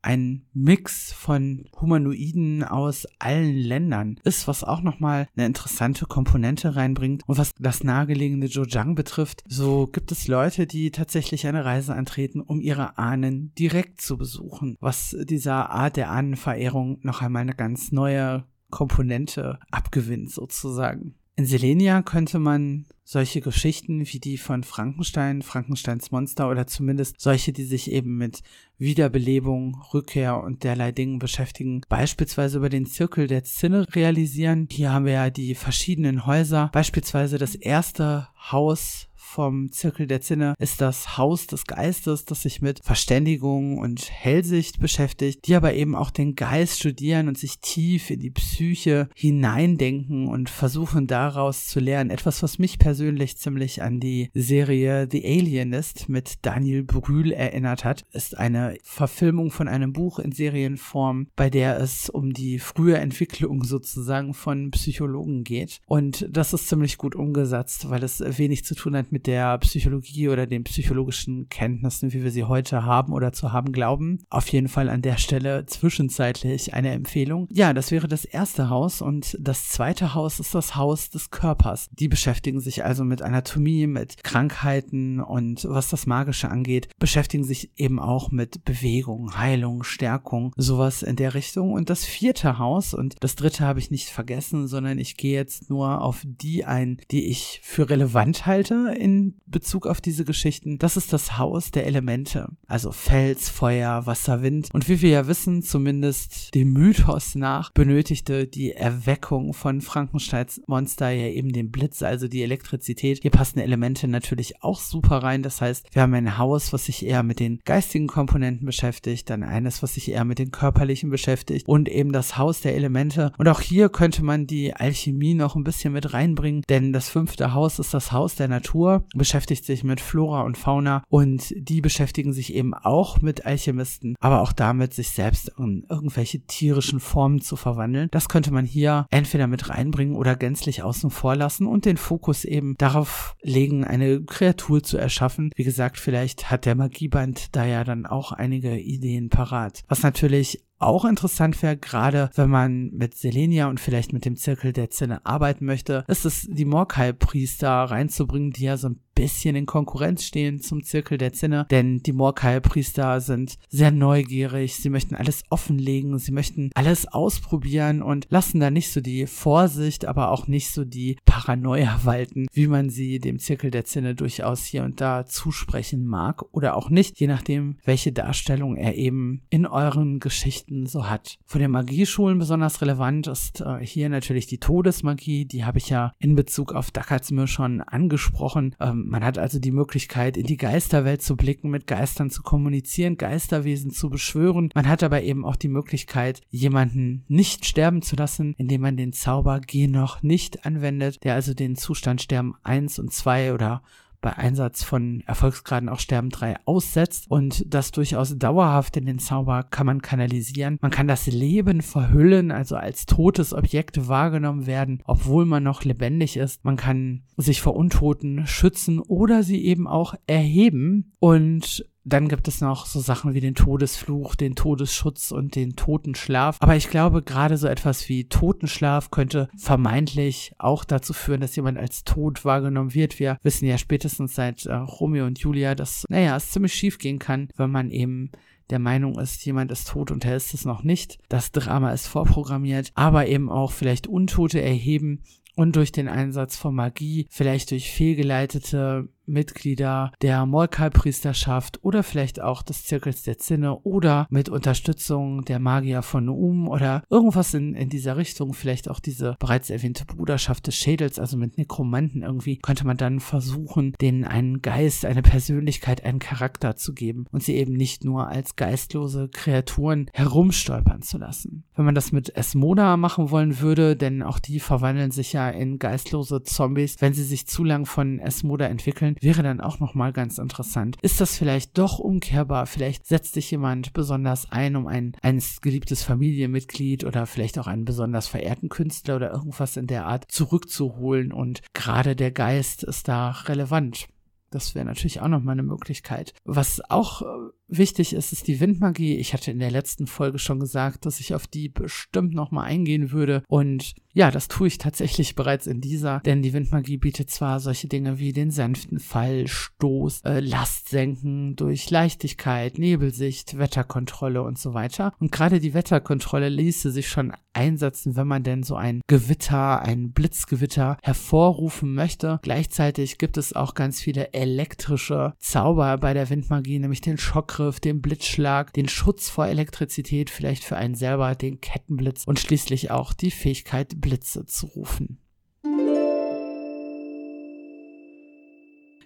ein 0.04 0.46
Mix 0.54 1.14
von 1.14 1.66
Humanoiden 1.80 2.64
aus 2.64 3.08
allen 3.20 3.56
Ländern 3.56 4.20
ist, 4.24 4.48
was 4.48 4.64
auch 4.64 4.82
nochmal 4.82 5.28
eine 5.36 5.46
interessante 5.46 6.06
Komponente 6.06 6.76
reinbringt. 6.76 7.24
Und 7.26 7.38
was 7.38 7.54
das 7.58 7.84
nahegelegene 7.84 8.50
Zhejiang 8.50 8.96
betrifft, 8.96 9.44
so 9.48 9.88
gibt 9.88 10.12
es 10.12 10.28
Leute, 10.28 10.68
die 10.68 10.92
tatsächlich 10.92 11.48
eine 11.48 11.66
Reise 11.66 11.96
antreten, 11.96 12.42
um 12.42 12.60
ihre 12.60 12.98
Ahnen 12.98 13.54
direkt 13.58 14.02
zu 14.02 14.18
besuchen, 14.18 14.78
was 14.80 15.16
dieser 15.24 15.70
Art 15.72 15.98
der 15.98 16.12
Ahnenverehrung 16.12 17.00
noch 17.02 17.22
einmal 17.22 17.42
eine 17.42 17.56
ganz 17.56 17.92
neue 17.92 18.46
Komponente 18.70 19.60
abgewinnt 19.72 20.32
sozusagen. 20.32 21.16
In 21.36 21.48
Selenia 21.48 22.04
könnte 22.04 22.38
man 22.38 22.86
solche 23.04 23.42
Geschichten 23.42 24.06
wie 24.06 24.20
die 24.20 24.38
von 24.38 24.64
Frankenstein, 24.64 25.42
Frankensteins 25.42 26.12
Monster 26.12 26.48
oder 26.48 26.68
zumindest 26.68 27.20
solche, 27.20 27.52
die 27.52 27.64
sich 27.64 27.92
eben 27.92 28.18
mit 28.18 28.44
Wiederbelebung, 28.78 29.82
Rückkehr 29.94 30.42
und 30.44 30.64
derlei 30.64 30.92
Dingen 30.92 31.18
beschäftigen, 31.18 31.82
beispielsweise 31.90 32.60
über 32.60 32.70
den 32.70 32.86
Zirkel 32.86 33.26
der 33.26 33.44
Zinne 33.44 33.88
realisieren. 33.96 34.68
Hier 34.70 34.94
haben 34.94 35.06
wir 35.06 35.14
ja 35.14 35.30
die 35.32 35.56
verschiedenen 35.56 36.28
Häuser, 36.28 36.70
beispielsweise 36.72 37.40
das 37.40 37.56
erste 37.56 38.28
Haus 38.52 39.10
vom 39.34 39.72
Zirkel 39.72 40.06
der 40.06 40.22
Zinne 40.22 40.54
ist 40.60 40.80
das 40.80 41.18
Haus 41.18 41.48
des 41.48 41.66
Geistes, 41.66 42.26
das 42.26 42.44
sich 42.44 42.62
mit 42.62 42.82
Verständigung 42.84 43.80
und 43.80 44.12
Hellsicht 44.12 44.80
beschäftigt, 44.80 45.48
die 45.48 45.56
aber 45.56 45.74
eben 45.74 45.96
auch 45.96 46.12
den 46.12 46.36
Geist 46.36 46.80
studieren 46.80 47.28
und 47.28 47.38
sich 47.38 47.60
tief 47.60 48.12
in 48.12 48.20
die 48.20 48.30
Psyche 48.30 49.10
hineindenken 49.16 50.28
und 50.28 50.52
versuchen 50.52 51.08
daraus 51.08 51.68
zu 51.68 51.80
lernen. 51.80 52.12
Etwas, 52.12 52.44
was 52.44 52.60
mich 52.60 52.78
persönlich 52.78 53.38
ziemlich 53.38 53.82
an 53.82 54.00
die 54.00 54.30
Serie 54.36 55.08
The 55.12 55.26
Alienist 55.26 56.10
mit 56.10 56.36
Daniel 56.44 56.84
Brühl 56.84 57.32
erinnert 57.32 57.84
hat, 57.84 58.04
ist 58.12 58.38
eine 58.38 58.78
Verfilmung 58.84 59.50
von 59.50 59.68
einem 59.68 59.94
Buch 59.94 60.20
in 60.20 60.32
Serienform, 60.32 61.28
bei 61.36 61.50
der 61.50 61.80
es 61.80 62.08
um 62.08 62.34
die 62.34 62.60
frühe 62.60 62.98
Entwicklung 62.98 63.64
sozusagen 63.64 64.36
von 64.36 64.70
Psychologen 64.70 65.44
geht. 65.44 65.80
Und 65.88 66.28
das 66.30 66.54
ist 66.54 66.68
ziemlich 66.68 67.00
gut 67.00 67.16
umgesetzt, 67.16 67.90
weil 67.90 68.04
es 68.04 68.20
wenig 68.38 68.64
zu 68.64 68.76
tun 68.76 68.96
hat 68.96 69.12
mit 69.12 69.23
der 69.26 69.58
Psychologie 69.60 70.30
oder 70.30 70.48
den 70.48 70.64
psychologischen 70.64 71.50
Kenntnissen, 71.50 72.14
wie 72.14 72.24
wir 72.24 72.32
sie 72.32 72.44
heute 72.44 72.86
haben 72.86 73.14
oder 73.14 73.34
zu 73.34 73.52
haben 73.52 73.72
glauben. 73.72 74.20
Auf 74.30 74.48
jeden 74.50 74.68
Fall 74.68 74.90
an 74.90 75.02
der 75.02 75.18
Stelle 75.18 75.66
zwischenzeitlich 75.66 76.74
eine 76.74 76.92
Empfehlung. 76.92 77.48
Ja, 77.52 77.74
das 77.74 77.92
wäre 77.92 78.08
das 78.08 78.26
erste 78.26 78.70
Haus 78.70 79.02
und 79.02 79.38
das 79.40 79.70
zweite 79.70 80.14
Haus 80.14 80.40
ist 80.40 80.56
das 80.56 80.76
Haus 80.76 81.10
des 81.10 81.32
Körpers. 81.32 81.90
Die 81.92 82.08
beschäftigen 82.08 82.60
sich 82.60 82.84
also 82.84 83.04
mit 83.04 83.22
Anatomie, 83.22 83.88
mit 83.88 84.24
Krankheiten 84.24 85.20
und 85.20 85.66
was 85.70 85.90
das 85.90 86.06
Magische 86.06 86.50
angeht, 86.50 86.90
beschäftigen 87.00 87.44
sich 87.44 87.72
eben 87.78 88.00
auch 88.00 88.32
mit 88.32 88.66
Bewegung, 88.66 89.38
Heilung, 89.38 89.84
Stärkung, 89.84 90.54
sowas 90.58 91.04
in 91.04 91.16
der 91.16 91.34
Richtung. 91.34 91.74
Und 91.74 91.90
das 91.90 92.06
vierte 92.06 92.58
Haus 92.58 92.94
und 92.94 93.16
das 93.22 93.36
dritte 93.36 93.66
habe 93.66 93.80
ich 93.80 93.92
nicht 93.92 94.10
vergessen, 94.10 94.68
sondern 94.68 94.98
ich 94.98 95.18
gehe 95.18 95.34
jetzt 95.34 95.70
nur 95.70 96.02
auf 96.02 96.24
die 96.26 96.66
ein, 96.66 96.98
die 97.12 97.28
ich 97.28 97.60
für 97.64 97.90
relevant 97.90 98.46
halte 98.46 98.94
in 98.98 99.13
Bezug 99.46 99.88
auf 99.88 100.02
diese 100.02 100.26
Geschichten. 100.26 100.78
Das 100.78 100.98
ist 100.98 101.14
das 101.14 101.38
Haus 101.38 101.72
der 101.72 101.86
Elemente. 101.86 102.50
Also 102.68 102.92
Fels, 102.92 103.50
Feuer, 103.50 104.06
Wasser, 104.06 104.42
Wind. 104.42 104.70
Und 104.74 104.90
wie 104.90 105.02
wir 105.02 105.10
ja 105.10 105.28
wissen, 105.28 105.62
zumindest 105.62 106.54
dem 106.56 106.74
Mythos 106.74 107.36
nach, 107.36 107.72
benötigte 107.72 108.48
die 108.48 108.72
Erweckung 108.72 109.54
von 109.54 109.82
Frankensteins 109.82 110.62
Monster 110.68 111.10
ja 111.10 111.28
eben 111.28 111.52
den 111.52 111.72
Blitz, 111.72 112.02
also 112.02 112.28
die 112.28 112.44
Elektrizität. 112.44 113.20
Hier 113.22 113.32
passen 113.32 113.60
Elemente 113.60 114.08
natürlich 114.08 114.64
auch 114.64 114.80
super 114.80 115.18
rein. 115.18 115.44
Das 115.44 115.62
heißt, 115.62 115.94
wir 115.94 116.02
haben 116.02 116.14
ein 116.14 116.38
Haus, 116.38 116.74
was 116.74 116.86
sich 116.86 117.06
eher 117.06 117.24
mit 117.24 117.40
den 117.40 117.60
geistigen 117.66 118.08
Komponenten 118.08 118.66
beschäftigt, 118.66 119.30
dann 119.30 119.44
eines, 119.44 119.84
was 119.84 119.96
sich 119.96 120.10
eher 120.10 120.26
mit 120.26 120.40
den 120.40 120.52
körperlichen 120.52 121.10
beschäftigt 121.10 121.68
und 121.68 121.90
eben 121.90 122.12
das 122.12 122.38
Haus 122.38 122.62
der 122.62 122.76
Elemente. 122.76 123.32
Und 123.38 123.48
auch 123.48 123.62
hier 123.62 123.90
könnte 123.90 124.24
man 124.24 124.48
die 124.48 124.74
Alchemie 124.74 125.34
noch 125.34 125.56
ein 125.56 125.64
bisschen 125.64 125.94
mit 125.94 126.14
reinbringen, 126.14 126.64
denn 126.70 126.94
das 126.94 127.10
fünfte 127.10 127.54
Haus 127.54 127.80
ist 127.80 127.94
das 127.94 128.12
Haus 128.12 128.36
der 128.36 128.48
Natur, 128.48 129.03
beschäftigt 129.16 129.66
sich 129.66 129.84
mit 129.84 130.02
Flora 130.02 130.42
und 130.42 130.58
Fauna 130.58 131.04
und 131.10 131.54
die 131.56 131.82
beschäftigen 131.82 132.34
sich 132.34 132.54
eben 132.54 132.74
auch 132.74 133.22
mit 133.22 133.46
Alchemisten, 133.46 134.16
aber 134.20 134.42
auch 134.42 134.54
damit, 134.54 134.94
sich 134.94 135.10
selbst 135.12 135.52
in 135.58 135.86
irgendwelche 135.90 136.42
tierischen 136.42 137.00
Formen 137.00 137.42
zu 137.42 137.56
verwandeln. 137.56 138.10
Das 138.12 138.30
könnte 138.30 138.52
man 138.52 138.66
hier 138.66 139.06
entweder 139.10 139.48
mit 139.48 139.70
reinbringen 139.70 140.16
oder 140.16 140.36
gänzlich 140.36 140.84
außen 140.84 141.10
vor 141.10 141.36
lassen 141.36 141.68
und 141.68 141.86
den 141.86 141.98
Fokus 141.98 142.46
eben 142.46 142.76
darauf 142.78 143.36
legen, 143.42 143.84
eine 143.84 144.24
Kreatur 144.24 144.84
zu 144.84 144.98
erschaffen. 144.98 145.52
Wie 145.56 145.64
gesagt, 145.64 145.98
vielleicht 145.98 146.52
hat 146.52 146.66
der 146.66 146.76
Magieband 146.76 147.56
da 147.56 147.66
ja 147.66 147.84
dann 147.84 148.06
auch 148.06 148.32
einige 148.32 148.78
Ideen 148.78 149.30
parat. 149.30 149.84
Was 149.88 150.04
natürlich 150.04 150.64
auch 150.86 151.06
interessant 151.06 151.62
wäre, 151.62 151.78
gerade 151.78 152.30
wenn 152.36 152.50
man 152.50 152.92
mit 152.92 153.16
Selenia 153.16 153.68
und 153.68 153.80
vielleicht 153.80 154.14
mit 154.14 154.26
dem 154.26 154.36
Zirkel 154.36 154.74
der 154.74 154.90
Zinne 154.90 155.26
arbeiten 155.26 155.66
möchte, 155.66 156.04
ist 156.08 156.26
es 156.26 156.48
die 156.50 156.66
Morkai-Priester 156.66 157.70
reinzubringen, 157.70 158.52
die 158.52 158.64
ja 158.64 158.78
so 158.78 158.90
ein 158.90 159.00
bisschen 159.16 159.56
in 159.56 159.66
Konkurrenz 159.66 160.24
stehen 160.24 160.60
zum 160.60 160.84
Zirkel 160.84 161.18
der 161.18 161.34
Zinne, 161.34 161.66
denn 161.72 162.00
die 162.00 162.14
Morkai-Priester 162.14 163.22
sind 163.22 163.58
sehr 163.70 163.92
neugierig, 163.92 164.76
sie 164.76 164.90
möchten 164.90 165.16
alles 165.16 165.44
offenlegen, 165.50 166.18
sie 166.20 166.32
möchten 166.32 166.72
alles 166.76 167.08
ausprobieren 167.08 168.02
und 168.02 168.28
lassen 168.30 168.60
da 168.60 168.70
nicht 168.70 168.92
so 168.92 169.02
die 169.02 169.28
Vorsicht, 169.28 170.06
aber 170.06 170.32
auch 170.32 170.48
nicht 170.48 170.72
so 170.72 170.86
die 170.86 171.18
Paranoia 171.26 172.02
walten, 172.04 172.48
wie 172.54 172.68
man 172.68 172.90
sie 172.90 173.20
dem 173.20 173.40
Zirkel 173.40 173.72
der 173.72 173.86
Zinne 173.86 174.16
durchaus 174.16 174.66
hier 174.66 174.84
und 174.84 175.02
da 175.02 175.26
zusprechen 175.26 176.06
mag 176.06 176.44
oder 176.52 176.76
auch 176.76 176.90
nicht, 176.90 177.20
je 177.20 177.28
nachdem, 177.28 177.78
welche 177.84 178.12
Darstellung 178.12 178.76
er 178.76 178.96
eben 178.96 179.42
in 179.50 179.66
euren 179.66 180.20
Geschichten 180.20 180.86
so 180.86 181.10
hat. 181.10 181.38
Von 181.46 181.62
den 181.62 181.72
Magieschulen 181.72 182.40
besonders 182.40 182.82
relevant 182.82 183.28
ist 183.28 183.62
äh, 183.62 183.86
hier 183.86 184.10
natürlich 184.10 184.48
die 184.48 184.60
Todesmagie, 184.60 185.46
die 185.46 185.66
habe 185.66 185.78
ich 185.78 185.90
ja 185.90 186.14
in 186.20 186.36
Bezug 186.36 186.74
auf 186.74 186.92
Dakatsmir 186.92 187.48
schon 187.48 187.82
angesprochen. 187.82 188.76
Ähm, 188.80 189.03
man 189.06 189.24
hat 189.24 189.38
also 189.38 189.60
die 189.60 189.72
Möglichkeit, 189.72 190.38
in 190.38 190.46
die 190.46 190.58
Geisterwelt 190.58 191.22
zu 191.22 191.36
blicken, 191.36 191.70
mit 191.70 191.88
Geistern 191.88 192.30
zu 192.30 192.42
kommunizieren, 192.42 193.18
Geisterwesen 193.18 193.92
zu 193.92 194.10
beschwören. 194.10 194.70
Man 194.74 194.88
hat 194.88 195.04
aber 195.04 195.24
eben 195.24 195.46
auch 195.46 195.56
die 195.56 195.70
Möglichkeit, 195.70 196.42
jemanden 196.50 197.24
nicht 197.28 197.66
sterben 197.66 198.02
zu 198.02 198.16
lassen, 198.16 198.54
indem 198.58 198.82
man 198.82 198.98
den 198.98 199.14
Zauber 199.14 199.62
Geh 199.66 199.88
noch 199.88 200.24
nicht 200.24 200.66
anwendet, 200.66 201.24
der 201.24 201.36
also 201.36 201.54
den 201.54 201.76
Zustand 201.76 202.22
Sterben 202.22 202.56
1 202.64 203.00
und 203.00 203.14
2 203.14 203.54
oder 203.54 203.82
bei 204.24 204.36
Einsatz 204.38 204.84
von 204.84 205.22
Erfolgsgraden 205.28 205.90
auch 205.90 206.00
Sterben 206.00 206.30
3 206.30 206.56
aussetzt 206.66 207.30
und 207.30 207.66
das 207.72 207.92
durchaus 207.92 208.36
dauerhaft 208.40 208.98
in 208.98 209.06
den 209.06 209.20
Zauber 209.20 209.64
kann 209.64 209.86
man 209.86 210.02
kanalisieren. 210.02 210.80
Man 210.82 210.92
kann 210.92 211.08
das 211.08 211.28
Leben 211.28 211.82
verhüllen, 211.82 212.50
also 212.50 212.78
als 212.78 213.06
totes 213.06 213.54
Objekt 213.54 214.08
wahrgenommen 214.08 214.66
werden, 214.66 215.04
obwohl 215.06 215.46
man 215.46 215.62
noch 215.62 215.84
lebendig 215.84 216.38
ist. 216.38 216.64
Man 216.64 216.78
kann 216.78 217.24
sich 217.36 217.62
vor 217.62 217.76
Untoten 217.76 218.48
schützen 218.48 219.00
oder 219.00 219.44
sie 219.44 219.64
eben 219.64 219.88
auch 219.88 220.16
erheben 220.26 221.14
und 221.20 221.86
dann 222.06 222.28
gibt 222.28 222.48
es 222.48 222.62
noch 222.62 222.86
so 222.86 223.00
Sachen 223.00 223.34
wie 223.34 223.40
den 223.40 223.56
Todesfluch, 223.56 224.36
den 224.36 224.56
Todesschutz 224.56 225.32
und 225.32 225.56
den 225.56 225.76
Totenschlaf. 225.76 226.58
Aber 226.60 226.76
ich 226.76 226.90
glaube, 226.90 227.22
gerade 227.22 227.58
so 227.58 227.68
etwas 227.68 228.10
wie 228.10 228.26
Totenschlaf 228.26 229.12
könnte 229.12 229.48
vermeintlich 229.58 230.54
auch 230.58 230.84
dazu 230.84 231.14
führen, 231.14 231.42
dass 231.42 231.56
jemand 231.56 231.78
als 231.78 232.04
tot 232.04 232.44
wahrgenommen 232.44 232.94
wird. 232.94 233.20
Wir 233.20 233.38
wissen 233.44 233.66
ja 233.66 233.78
spätestens 233.78 234.36
seit 234.36 234.66
äh, 234.66 234.74
Romeo 234.74 235.26
und 235.26 235.40
Julia, 235.40 235.76
dass, 235.76 236.06
naja, 236.10 236.36
es 236.36 236.52
ziemlich 236.52 236.74
schief 236.74 236.98
gehen 236.98 237.20
kann, 237.20 237.50
wenn 237.56 237.72
man 237.72 237.90
eben 237.90 238.32
der 238.70 238.80
Meinung 238.80 239.20
ist, 239.20 239.46
jemand 239.46 239.72
ist 239.72 239.90
tot 239.90 240.10
und 240.12 240.26
er 240.26 240.36
ist 240.36 240.54
es 240.54 240.66
noch 240.66 240.84
nicht. 240.84 241.20
Das 241.30 241.52
Drama 241.52 241.92
ist 241.92 242.08
vorprogrammiert, 242.08 242.92
aber 242.96 243.28
eben 243.28 243.50
auch 243.50 243.72
vielleicht 243.72 244.08
Untote 244.08 244.62
erheben 244.62 245.22
und 245.56 245.76
durch 245.76 245.92
den 245.92 246.08
Einsatz 246.08 246.56
von 246.58 246.74
Magie, 246.74 247.28
vielleicht 247.30 247.72
durch 247.72 247.92
fehlgeleitete 247.92 249.10
Mitglieder 249.26 250.12
der 250.22 250.46
Molkai-Priesterschaft 250.46 251.84
oder 251.84 252.04
vielleicht 252.04 252.42
auch 252.42 252.62
des 252.62 252.86
Zirkels 252.86 253.24
der 253.24 253.38
Zinne 253.38 253.80
oder 253.80 254.28
mit 254.30 254.50
Unterstützung 254.50 255.46
der 255.46 255.60
Magier 255.60 256.02
von 256.02 256.26
Nuum 256.26 256.68
oder 256.68 257.04
irgendwas 257.10 257.54
in, 257.54 257.76
in 257.76 257.90
dieser 257.90 258.18
Richtung, 258.18 258.54
vielleicht 258.54 258.90
auch 258.90 259.00
diese 259.00 259.36
bereits 259.40 259.70
erwähnte 259.70 260.06
Bruderschaft 260.06 260.68
des 260.68 260.76
Schädels, 260.76 261.20
also 261.20 261.38
mit 261.38 261.58
Nekromanten 261.58 262.22
irgendwie, 262.22 262.58
könnte 262.58 262.86
man 262.86 262.98
dann 262.98 263.20
versuchen, 263.20 263.94
denen 264.02 264.24
einen 264.26 264.62
Geist, 264.62 265.06
eine 265.06 265.22
Persönlichkeit, 265.22 266.04
einen 266.04 266.20
Charakter 266.20 266.76
zu 266.76 266.94
geben 266.94 267.26
und 267.32 267.44
sie 267.44 267.56
eben 267.56 267.74
nicht 267.74 268.04
nur 268.04 268.28
als 268.28 268.56
geistlose 268.56 269.30
Kreaturen 269.30 270.10
herumstolpern 270.14 271.02
zu 271.02 271.18
lassen. 271.18 271.64
Wenn 271.76 271.86
man 271.86 271.96
das 271.96 272.12
mit 272.12 272.36
Esmona 272.36 272.98
machen 272.98 273.32
wollen 273.32 273.60
würde, 273.60 273.96
denn 273.96 274.22
auch 274.22 274.40
die 274.40 274.60
verwandeln 274.60 275.12
sich 275.12 275.34
ja 275.34 275.50
in 275.50 275.80
geistlose 275.80 276.44
Zombies, 276.44 276.98
wenn 277.00 277.14
sie 277.14 277.24
sich 277.24 277.48
zu 277.48 277.64
lang 277.64 277.86
von 277.86 278.20
Esmoda 278.20 278.66
entwickeln, 278.66 279.13
wäre 279.22 279.44
dann 279.44 279.62
auch 279.62 279.80
nochmal 279.80 280.14
ganz 280.14 280.38
interessant. 280.38 280.98
Ist 281.02 281.22
das 281.22 281.38
vielleicht 281.38 281.78
doch 281.78 282.00
umkehrbar? 282.00 282.66
Vielleicht 282.66 283.06
setzt 283.06 283.34
sich 283.34 283.50
jemand 283.52 283.94
besonders 283.94 284.52
ein, 284.52 284.76
um 284.76 284.88
ein, 284.88 285.16
ein 285.22 285.42
geliebtes 285.62 286.04
Familienmitglied 286.04 287.04
oder 287.04 287.26
vielleicht 287.26 287.60
auch 287.60 287.68
einen 287.68 287.86
besonders 287.86 288.28
verehrten 288.28 288.70
Künstler 288.70 289.16
oder 289.18 289.32
irgendwas 289.32 289.78
in 289.78 289.88
der 289.88 290.06
Art 290.06 290.32
zurückzuholen 290.32 291.32
und 291.32 291.62
gerade 291.74 292.16
der 292.16 292.32
Geist 292.32 292.84
ist 292.84 293.08
da 293.08 293.32
relevant. 293.32 294.08
Das 294.54 294.76
wäre 294.76 294.86
natürlich 294.86 295.20
auch 295.20 295.28
nochmal 295.28 295.54
eine 295.54 295.64
Möglichkeit. 295.64 296.34
Was 296.46 296.80
auch 296.90 297.24
äh, 297.24 297.26
wichtig 297.68 298.14
ist, 298.14 298.32
ist 298.32 298.48
die 298.48 298.60
Windmagie. 298.60 299.18
Ich 299.18 299.34
hatte 299.34 299.52
in 299.52 299.60
der 299.60 299.72
letzten 299.72 300.08
Folge 300.08 300.40
schon 300.40 300.60
gesagt, 300.60 301.06
dass 301.06 301.20
ich 301.20 301.34
auf 301.34 301.48
die 301.48 301.70
bestimmt 301.70 302.34
nochmal 302.34 302.66
eingehen 302.66 303.12
würde. 303.12 303.44
Und 303.48 303.96
ja, 304.14 304.30
das 304.30 304.48
tue 304.48 304.68
ich 304.68 304.78
tatsächlich 304.78 305.36
bereits 305.36 305.66
in 305.66 305.82
dieser, 305.82 306.20
denn 306.20 306.42
die 306.42 306.54
Windmagie 306.54 306.98
bietet 306.98 307.32
zwar 307.32 307.60
solche 307.60 307.88
Dinge 307.88 308.20
wie 308.20 308.32
den 308.32 308.52
sanften 308.52 309.00
Fall, 309.00 309.48
Stoß, 309.48 310.22
äh, 310.22 310.40
Last 310.40 310.90
senken 310.90 311.56
durch 311.56 311.90
Leichtigkeit, 311.90 312.78
Nebelsicht, 312.78 313.58
Wetterkontrolle 313.58 314.44
und 314.44 314.60
so 314.60 314.74
weiter. 314.74 315.14
Und 315.20 315.32
gerade 315.32 315.60
die 315.60 315.74
Wetterkontrolle 315.74 316.50
ließe 316.50 316.92
sich 316.92 317.08
schon 317.08 317.34
einsetzen, 317.54 318.16
wenn 318.16 318.28
man 318.28 318.44
denn 318.44 318.64
so 318.64 318.76
ein 318.76 319.02
Gewitter, 319.08 319.82
ein 319.82 320.12
Blitzgewitter 320.12 320.98
hervorrufen 321.02 321.94
möchte. 321.94 322.40
Gleichzeitig 322.44 323.18
gibt 323.18 323.38
es 323.38 323.54
auch 323.54 323.74
ganz 323.74 324.02
viele 324.02 324.34
elektrische 324.34 325.34
Zauber 325.40 325.98
bei 325.98 326.14
der 326.14 326.30
Windmagie, 326.30 326.80
nämlich 326.80 327.02
den 327.02 327.18
Schockgriff, 327.64 327.80
den 327.80 328.02
Blitzschlag, 328.02 328.74
den 328.74 328.90
Schutz 328.90 329.30
vor 329.30 329.48
Elektrizität, 329.48 330.30
vielleicht 330.30 330.64
für 330.64 330.76
einen 330.76 330.96
selber 330.96 331.36
den 331.36 331.62
Kettenblitz 331.62 332.26
und 332.26 332.40
schließlich 332.40 332.92
auch 332.92 333.14
die 333.14 333.32
Fähigkeit, 333.32 334.02
Blitze 334.02 334.46
zu 334.46 334.68
rufen. 334.68 335.23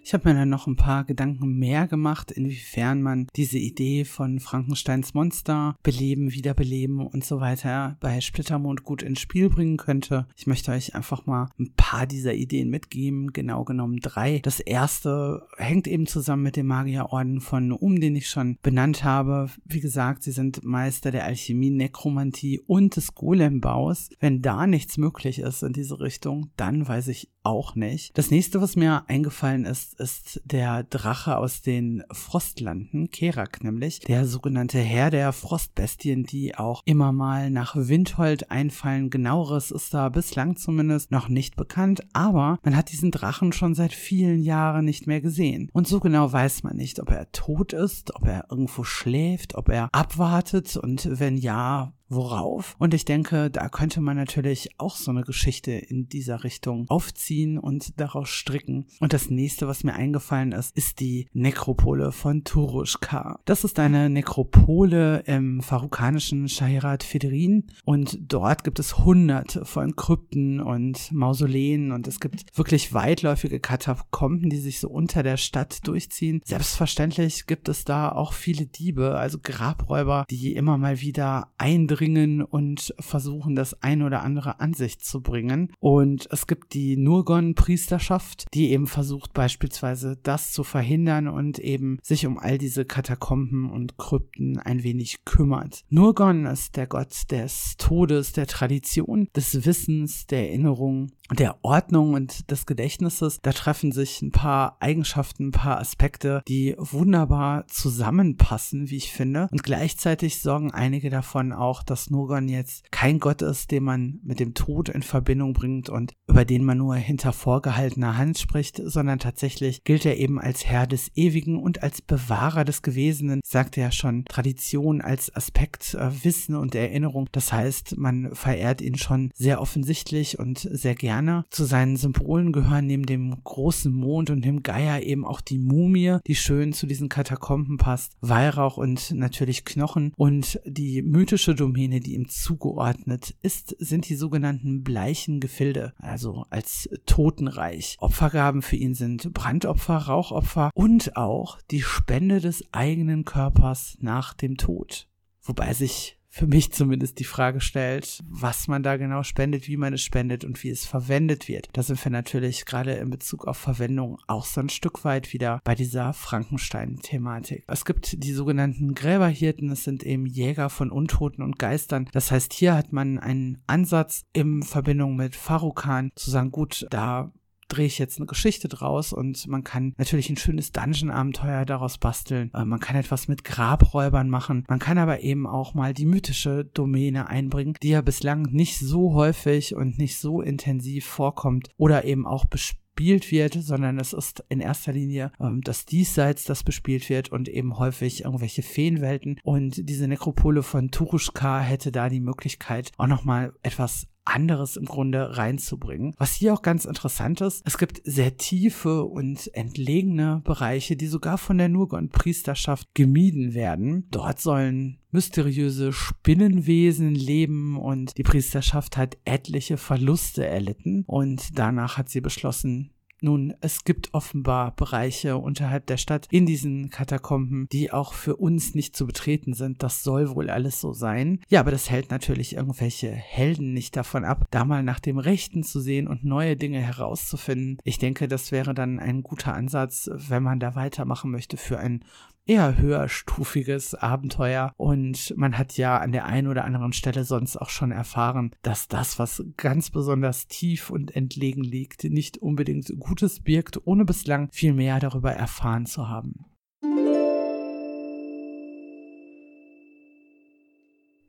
Ich 0.08 0.14
habe 0.14 0.30
mir 0.30 0.36
dann 0.36 0.48
noch 0.48 0.66
ein 0.66 0.76
paar 0.76 1.04
Gedanken 1.04 1.58
mehr 1.58 1.86
gemacht, 1.86 2.30
inwiefern 2.30 3.02
man 3.02 3.26
diese 3.36 3.58
Idee 3.58 4.06
von 4.06 4.40
Frankensteins 4.40 5.12
Monster 5.12 5.76
beleben, 5.82 6.32
wiederbeleben 6.32 7.06
und 7.06 7.26
so 7.26 7.40
weiter 7.40 7.98
bei 8.00 8.22
Splittermond 8.22 8.84
gut 8.84 9.02
ins 9.02 9.20
Spiel 9.20 9.50
bringen 9.50 9.76
könnte. 9.76 10.26
Ich 10.34 10.46
möchte 10.46 10.72
euch 10.72 10.94
einfach 10.94 11.26
mal 11.26 11.50
ein 11.58 11.74
paar 11.76 12.06
dieser 12.06 12.32
Ideen 12.32 12.70
mitgeben, 12.70 13.34
genau 13.34 13.64
genommen 13.64 13.98
drei. 14.00 14.38
Das 14.38 14.60
erste 14.60 15.46
hängt 15.58 15.86
eben 15.86 16.06
zusammen 16.06 16.44
mit 16.44 16.56
dem 16.56 16.68
Magierorden 16.68 17.42
von 17.42 17.70
Um, 17.70 18.00
den 18.00 18.16
ich 18.16 18.30
schon 18.30 18.56
benannt 18.62 19.04
habe. 19.04 19.50
Wie 19.66 19.80
gesagt, 19.80 20.22
sie 20.22 20.32
sind 20.32 20.64
Meister 20.64 21.10
der 21.10 21.26
Alchemie, 21.26 21.68
Nekromantie 21.68 22.60
und 22.60 22.96
des 22.96 23.14
Golembaus. 23.14 24.08
Wenn 24.20 24.40
da 24.40 24.66
nichts 24.66 24.96
möglich 24.96 25.40
ist 25.40 25.62
in 25.62 25.74
diese 25.74 26.00
Richtung, 26.00 26.50
dann 26.56 26.88
weiß 26.88 27.08
ich 27.08 27.28
auch 27.42 27.74
nicht. 27.74 28.16
Das 28.16 28.30
nächste, 28.30 28.60
was 28.60 28.76
mir 28.76 29.04
eingefallen 29.08 29.64
ist, 29.64 29.97
ist 29.98 30.40
der 30.44 30.84
Drache 30.84 31.36
aus 31.36 31.62
den 31.62 32.04
Frostlanden, 32.10 33.10
Kerak 33.10 33.62
nämlich, 33.62 34.00
der 34.00 34.26
sogenannte 34.26 34.78
Herr 34.78 35.10
der 35.10 35.32
Frostbestien, 35.32 36.24
die 36.24 36.56
auch 36.56 36.82
immer 36.84 37.12
mal 37.12 37.50
nach 37.50 37.74
Windhold 37.76 38.50
einfallen. 38.50 39.10
Genaueres 39.10 39.70
ist 39.70 39.94
da 39.94 40.08
bislang 40.08 40.56
zumindest 40.56 41.10
noch 41.10 41.28
nicht 41.28 41.56
bekannt, 41.56 42.02
aber 42.12 42.58
man 42.62 42.76
hat 42.76 42.92
diesen 42.92 43.10
Drachen 43.10 43.52
schon 43.52 43.74
seit 43.74 43.92
vielen 43.92 44.42
Jahren 44.42 44.84
nicht 44.84 45.06
mehr 45.06 45.20
gesehen. 45.20 45.68
Und 45.72 45.88
so 45.88 46.00
genau 46.00 46.32
weiß 46.32 46.62
man 46.62 46.76
nicht, 46.76 47.00
ob 47.00 47.10
er 47.10 47.30
tot 47.32 47.72
ist, 47.72 48.14
ob 48.14 48.26
er 48.26 48.46
irgendwo 48.50 48.84
schläft, 48.84 49.54
ob 49.54 49.68
er 49.68 49.88
abwartet 49.92 50.76
und 50.76 51.08
wenn 51.18 51.36
ja, 51.36 51.92
worauf. 52.08 52.74
Und 52.78 52.94
ich 52.94 53.04
denke, 53.04 53.50
da 53.50 53.68
könnte 53.68 54.00
man 54.00 54.16
natürlich 54.16 54.70
auch 54.78 54.96
so 54.96 55.10
eine 55.10 55.22
Geschichte 55.22 55.72
in 55.72 56.08
dieser 56.08 56.44
Richtung 56.44 56.86
aufziehen 56.88 57.58
und 57.58 57.98
daraus 58.00 58.30
stricken. 58.30 58.86
Und 59.00 59.12
das 59.12 59.30
nächste, 59.30 59.68
was 59.68 59.84
mir 59.84 59.94
eingefallen 59.94 60.52
ist, 60.52 60.76
ist 60.76 61.00
die 61.00 61.28
Nekropole 61.32 62.12
von 62.12 62.44
Turushka. 62.44 63.40
Das 63.44 63.64
ist 63.64 63.78
eine 63.78 64.08
Nekropole 64.08 65.20
im 65.26 65.60
farukanischen 65.60 66.48
Shahirat 66.48 67.02
Federin 67.02 67.66
und 67.84 68.18
dort 68.20 68.64
gibt 68.64 68.78
es 68.78 68.98
hunderte 68.98 69.64
von 69.64 69.96
Krypten 69.96 70.60
und 70.60 71.12
Mausoleen 71.12 71.92
und 71.92 72.06
es 72.08 72.20
gibt 72.20 72.56
wirklich 72.56 72.94
weitläufige 72.94 73.60
Katakomben, 73.60 74.50
die 74.50 74.58
sich 74.58 74.80
so 74.80 74.88
unter 74.88 75.22
der 75.22 75.36
Stadt 75.36 75.86
durchziehen. 75.86 76.40
Selbstverständlich 76.44 77.46
gibt 77.46 77.68
es 77.68 77.84
da 77.84 78.10
auch 78.10 78.32
viele 78.32 78.66
Diebe, 78.66 79.16
also 79.16 79.38
Grabräuber, 79.42 80.24
die 80.30 80.54
immer 80.54 80.78
mal 80.78 81.00
wieder 81.00 81.52
eindringen 81.58 81.97
eindringen 81.98 82.42
und 82.42 82.94
versuchen, 83.00 83.54
das 83.54 83.82
ein 83.82 84.02
oder 84.02 84.22
andere 84.22 84.60
an 84.60 84.74
sich 84.74 85.00
zu 85.00 85.20
bringen. 85.20 85.72
Und 85.80 86.28
es 86.30 86.46
gibt 86.46 86.74
die 86.74 86.96
Nurgon-Priesterschaft, 86.96 88.46
die 88.54 88.70
eben 88.70 88.86
versucht, 88.86 89.32
beispielsweise 89.34 90.18
das 90.22 90.52
zu 90.52 90.64
verhindern 90.64 91.28
und 91.28 91.58
eben 91.58 91.98
sich 92.02 92.26
um 92.26 92.38
all 92.38 92.58
diese 92.58 92.84
Katakomben 92.84 93.70
und 93.70 93.98
Krypten 93.98 94.58
ein 94.58 94.82
wenig 94.82 95.24
kümmert. 95.24 95.84
Nurgon 95.88 96.46
ist 96.46 96.76
der 96.76 96.86
Gott 96.86 97.30
des 97.30 97.76
Todes, 97.78 98.32
der 98.32 98.46
Tradition, 98.46 99.28
des 99.34 99.66
Wissens, 99.66 100.26
der 100.26 100.48
Erinnerung 100.48 101.10
der 101.32 101.56
Ordnung 101.62 102.14
und 102.14 102.50
des 102.50 102.66
Gedächtnisses, 102.66 103.38
da 103.42 103.52
treffen 103.52 103.92
sich 103.92 104.22
ein 104.22 104.32
paar 104.32 104.76
Eigenschaften, 104.80 105.48
ein 105.48 105.52
paar 105.52 105.78
Aspekte, 105.78 106.42
die 106.48 106.74
wunderbar 106.78 107.66
zusammenpassen, 107.66 108.90
wie 108.90 108.96
ich 108.96 109.12
finde. 109.12 109.48
Und 109.50 109.62
gleichzeitig 109.62 110.40
sorgen 110.40 110.72
einige 110.72 111.10
davon 111.10 111.52
auch, 111.52 111.82
dass 111.82 112.10
Nogon 112.10 112.48
jetzt 112.48 112.90
kein 112.90 113.18
Gott 113.18 113.42
ist, 113.42 113.70
den 113.70 113.84
man 113.84 114.20
mit 114.22 114.40
dem 114.40 114.54
Tod 114.54 114.88
in 114.88 115.02
Verbindung 115.02 115.52
bringt 115.52 115.90
und 115.90 116.14
über 116.26 116.44
den 116.44 116.64
man 116.64 116.78
nur 116.78 116.94
hinter 116.94 117.32
vorgehaltener 117.32 118.16
Hand 118.16 118.38
spricht, 118.38 118.80
sondern 118.82 119.18
tatsächlich 119.18 119.84
gilt 119.84 120.06
er 120.06 120.16
eben 120.16 120.40
als 120.40 120.64
Herr 120.66 120.86
des 120.86 121.10
Ewigen 121.14 121.58
und 121.62 121.82
als 121.82 122.00
Bewahrer 122.00 122.64
des 122.64 122.82
Gewesenen, 122.82 123.40
sagte 123.44 123.80
ja 123.80 123.92
schon, 123.92 124.24
Tradition 124.24 125.00
als 125.00 125.34
Aspekt, 125.34 125.94
äh, 125.94 126.24
Wissen 126.24 126.54
und 126.54 126.74
Erinnerung. 126.74 127.28
Das 127.32 127.52
heißt, 127.52 127.98
man 127.98 128.34
verehrt 128.34 128.80
ihn 128.80 128.96
schon 128.96 129.30
sehr 129.34 129.60
offensichtlich 129.60 130.38
und 130.38 130.58
sehr 130.58 130.94
gerne 130.94 131.17
gerne. 131.18 131.44
Zu 131.50 131.64
seinen 131.64 131.96
Symbolen 131.96 132.52
gehören 132.52 132.86
neben 132.86 133.06
dem 133.06 133.42
großen 133.42 133.92
Mond 133.92 134.30
und 134.30 134.44
dem 134.44 134.62
Geier 134.62 135.02
eben 135.02 135.24
auch 135.24 135.40
die 135.40 135.58
Mumie, 135.58 136.18
die 136.26 136.34
schön 136.34 136.72
zu 136.72 136.86
diesen 136.86 137.08
Katakomben 137.08 137.76
passt, 137.76 138.16
Weihrauch 138.20 138.76
und 138.76 139.10
natürlich 139.12 139.64
Knochen. 139.64 140.12
Und 140.16 140.60
die 140.64 141.02
mythische 141.02 141.54
Domäne, 141.54 142.00
die 142.00 142.14
ihm 142.14 142.28
zugeordnet 142.28 143.34
ist, 143.42 143.74
sind 143.78 144.08
die 144.08 144.14
sogenannten 144.14 144.82
bleichen 144.82 145.40
Gefilde, 145.40 145.92
also 145.98 146.44
als 146.50 146.88
Totenreich. 147.06 147.96
Opfergaben 147.98 148.62
für 148.62 148.76
ihn 148.76 148.94
sind 148.94 149.32
Brandopfer, 149.32 149.96
Rauchopfer 149.96 150.70
und 150.74 151.16
auch 151.16 151.58
die 151.70 151.82
Spende 151.82 152.40
des 152.40 152.64
eigenen 152.72 153.24
Körpers 153.24 153.96
nach 154.00 154.34
dem 154.34 154.56
Tod. 154.56 155.08
Wobei 155.42 155.72
sich 155.72 156.17
für 156.28 156.46
mich 156.46 156.72
zumindest 156.72 157.18
die 157.18 157.24
Frage 157.24 157.60
stellt, 157.60 158.22
was 158.28 158.68
man 158.68 158.82
da 158.82 158.96
genau 158.96 159.22
spendet, 159.22 159.66
wie 159.66 159.76
man 159.76 159.94
es 159.94 160.02
spendet 160.02 160.44
und 160.44 160.62
wie 160.62 160.70
es 160.70 160.84
verwendet 160.84 161.48
wird. 161.48 161.68
Da 161.72 161.82
sind 161.82 162.02
wir 162.04 162.12
natürlich 162.12 162.64
gerade 162.64 162.92
in 162.92 163.10
Bezug 163.10 163.46
auf 163.46 163.56
Verwendung 163.56 164.18
auch 164.26 164.44
so 164.44 164.60
ein 164.60 164.68
Stück 164.68 165.04
weit 165.04 165.32
wieder 165.32 165.60
bei 165.64 165.74
dieser 165.74 166.12
Frankenstein-Thematik. 166.12 167.64
Es 167.66 167.84
gibt 167.84 168.22
die 168.22 168.32
sogenannten 168.32 168.94
Gräberhirten, 168.94 169.70
es 169.70 169.84
sind 169.84 170.02
eben 170.04 170.26
Jäger 170.26 170.70
von 170.70 170.90
Untoten 170.90 171.42
und 171.42 171.58
Geistern. 171.58 172.08
Das 172.12 172.30
heißt, 172.30 172.52
hier 172.52 172.74
hat 172.74 172.92
man 172.92 173.18
einen 173.18 173.62
Ansatz 173.66 174.24
in 174.32 174.62
Verbindung 174.62 175.16
mit 175.16 175.34
Farukan 175.34 176.10
zu 176.14 176.30
sagen, 176.30 176.50
gut, 176.50 176.86
da 176.90 177.32
drehe 177.68 177.86
ich 177.86 177.98
jetzt 177.98 178.18
eine 178.18 178.26
Geschichte 178.26 178.68
draus 178.68 179.12
und 179.12 179.46
man 179.46 179.64
kann 179.64 179.94
natürlich 179.98 180.30
ein 180.30 180.36
schönes 180.36 180.72
Dungeon-Abenteuer 180.72 181.64
daraus 181.64 181.98
basteln. 181.98 182.50
Äh, 182.54 182.64
man 182.64 182.80
kann 182.80 182.96
etwas 182.96 183.28
mit 183.28 183.44
Grabräubern 183.44 184.28
machen. 184.28 184.64
Man 184.68 184.78
kann 184.78 184.98
aber 184.98 185.20
eben 185.20 185.46
auch 185.46 185.74
mal 185.74 185.94
die 185.94 186.06
mythische 186.06 186.64
Domäne 186.64 187.28
einbringen, 187.28 187.74
die 187.82 187.90
ja 187.90 188.00
bislang 188.00 188.42
nicht 188.50 188.78
so 188.78 189.14
häufig 189.14 189.74
und 189.74 189.98
nicht 189.98 190.18
so 190.18 190.40
intensiv 190.40 191.06
vorkommt 191.06 191.68
oder 191.76 192.04
eben 192.04 192.26
auch 192.26 192.46
bespielt 192.46 193.30
wird, 193.30 193.54
sondern 193.54 193.98
es 193.98 194.12
ist 194.12 194.44
in 194.48 194.60
erster 194.60 194.92
Linie 194.92 195.30
ähm, 195.40 195.60
das 195.62 195.84
Diesseits, 195.84 196.44
das 196.44 196.64
bespielt 196.64 197.08
wird 197.08 197.30
und 197.30 197.48
eben 197.48 197.78
häufig 197.78 198.24
irgendwelche 198.24 198.62
Feenwelten. 198.62 199.38
Und 199.44 199.88
diese 199.88 200.08
Nekropole 200.08 200.62
von 200.62 200.90
Turushka 200.90 201.60
hätte 201.60 201.92
da 201.92 202.08
die 202.08 202.20
Möglichkeit, 202.20 202.90
auch 202.96 203.06
nochmal 203.06 203.52
etwas 203.62 204.08
anderes 204.28 204.76
im 204.76 204.84
Grunde 204.84 205.36
reinzubringen. 205.36 206.14
Was 206.18 206.34
hier 206.34 206.54
auch 206.54 206.62
ganz 206.62 206.84
interessant 206.84 207.40
ist, 207.40 207.62
es 207.64 207.78
gibt 207.78 208.00
sehr 208.04 208.36
tiefe 208.36 209.04
und 209.04 209.50
entlegene 209.54 210.40
Bereiche, 210.44 210.96
die 210.96 211.06
sogar 211.06 211.38
von 211.38 211.58
der 211.58 211.68
Nurgon-Priesterschaft 211.68 212.86
gemieden 212.94 213.54
werden. 213.54 214.06
Dort 214.10 214.40
sollen 214.40 214.98
mysteriöse 215.10 215.92
Spinnenwesen 215.92 217.14
leben 217.14 217.78
und 217.78 218.16
die 218.18 218.22
Priesterschaft 218.22 218.96
hat 218.96 219.16
etliche 219.24 219.76
Verluste 219.76 220.46
erlitten 220.46 221.04
und 221.06 221.58
danach 221.58 221.96
hat 221.96 222.08
sie 222.08 222.20
beschlossen, 222.20 222.92
nun, 223.20 223.54
es 223.60 223.84
gibt 223.84 224.14
offenbar 224.14 224.74
Bereiche 224.76 225.36
unterhalb 225.36 225.86
der 225.86 225.96
Stadt 225.96 226.26
in 226.30 226.46
diesen 226.46 226.90
Katakomben, 226.90 227.68
die 227.72 227.92
auch 227.92 228.12
für 228.12 228.36
uns 228.36 228.74
nicht 228.74 228.96
zu 228.96 229.06
betreten 229.06 229.54
sind. 229.54 229.82
Das 229.82 230.02
soll 230.02 230.34
wohl 230.34 230.50
alles 230.50 230.80
so 230.80 230.92
sein. 230.92 231.40
Ja, 231.48 231.60
aber 231.60 231.70
das 231.70 231.90
hält 231.90 232.10
natürlich 232.10 232.54
irgendwelche 232.54 233.10
Helden 233.10 233.72
nicht 233.72 233.96
davon 233.96 234.24
ab, 234.24 234.46
da 234.50 234.64
mal 234.64 234.82
nach 234.82 235.00
dem 235.00 235.18
Rechten 235.18 235.62
zu 235.62 235.80
sehen 235.80 236.06
und 236.06 236.24
neue 236.24 236.56
Dinge 236.56 236.80
herauszufinden. 236.80 237.78
Ich 237.84 237.98
denke, 237.98 238.28
das 238.28 238.52
wäre 238.52 238.74
dann 238.74 238.98
ein 238.98 239.22
guter 239.22 239.54
Ansatz, 239.54 240.08
wenn 240.12 240.42
man 240.42 240.60
da 240.60 240.74
weitermachen 240.74 241.30
möchte 241.30 241.56
für 241.56 241.78
ein 241.78 242.04
eher 242.48 242.78
höherstufiges 242.78 243.94
Abenteuer 243.94 244.72
und 244.76 245.34
man 245.36 245.58
hat 245.58 245.76
ja 245.76 245.98
an 245.98 246.12
der 246.12 246.24
einen 246.24 246.48
oder 246.48 246.64
anderen 246.64 246.92
Stelle 246.92 247.24
sonst 247.24 247.56
auch 247.56 247.68
schon 247.68 247.92
erfahren, 247.92 248.52
dass 248.62 248.88
das, 248.88 249.18
was 249.18 249.44
ganz 249.56 249.90
besonders 249.90 250.46
tief 250.46 250.90
und 250.90 251.14
entlegen 251.14 251.62
liegt, 251.62 252.04
nicht 252.04 252.38
unbedingt 252.38 252.92
Gutes 252.98 253.40
birgt, 253.40 253.86
ohne 253.86 254.04
bislang 254.04 254.48
viel 254.50 254.72
mehr 254.72 254.98
darüber 254.98 255.32
erfahren 255.32 255.86
zu 255.86 256.08
haben. 256.08 256.46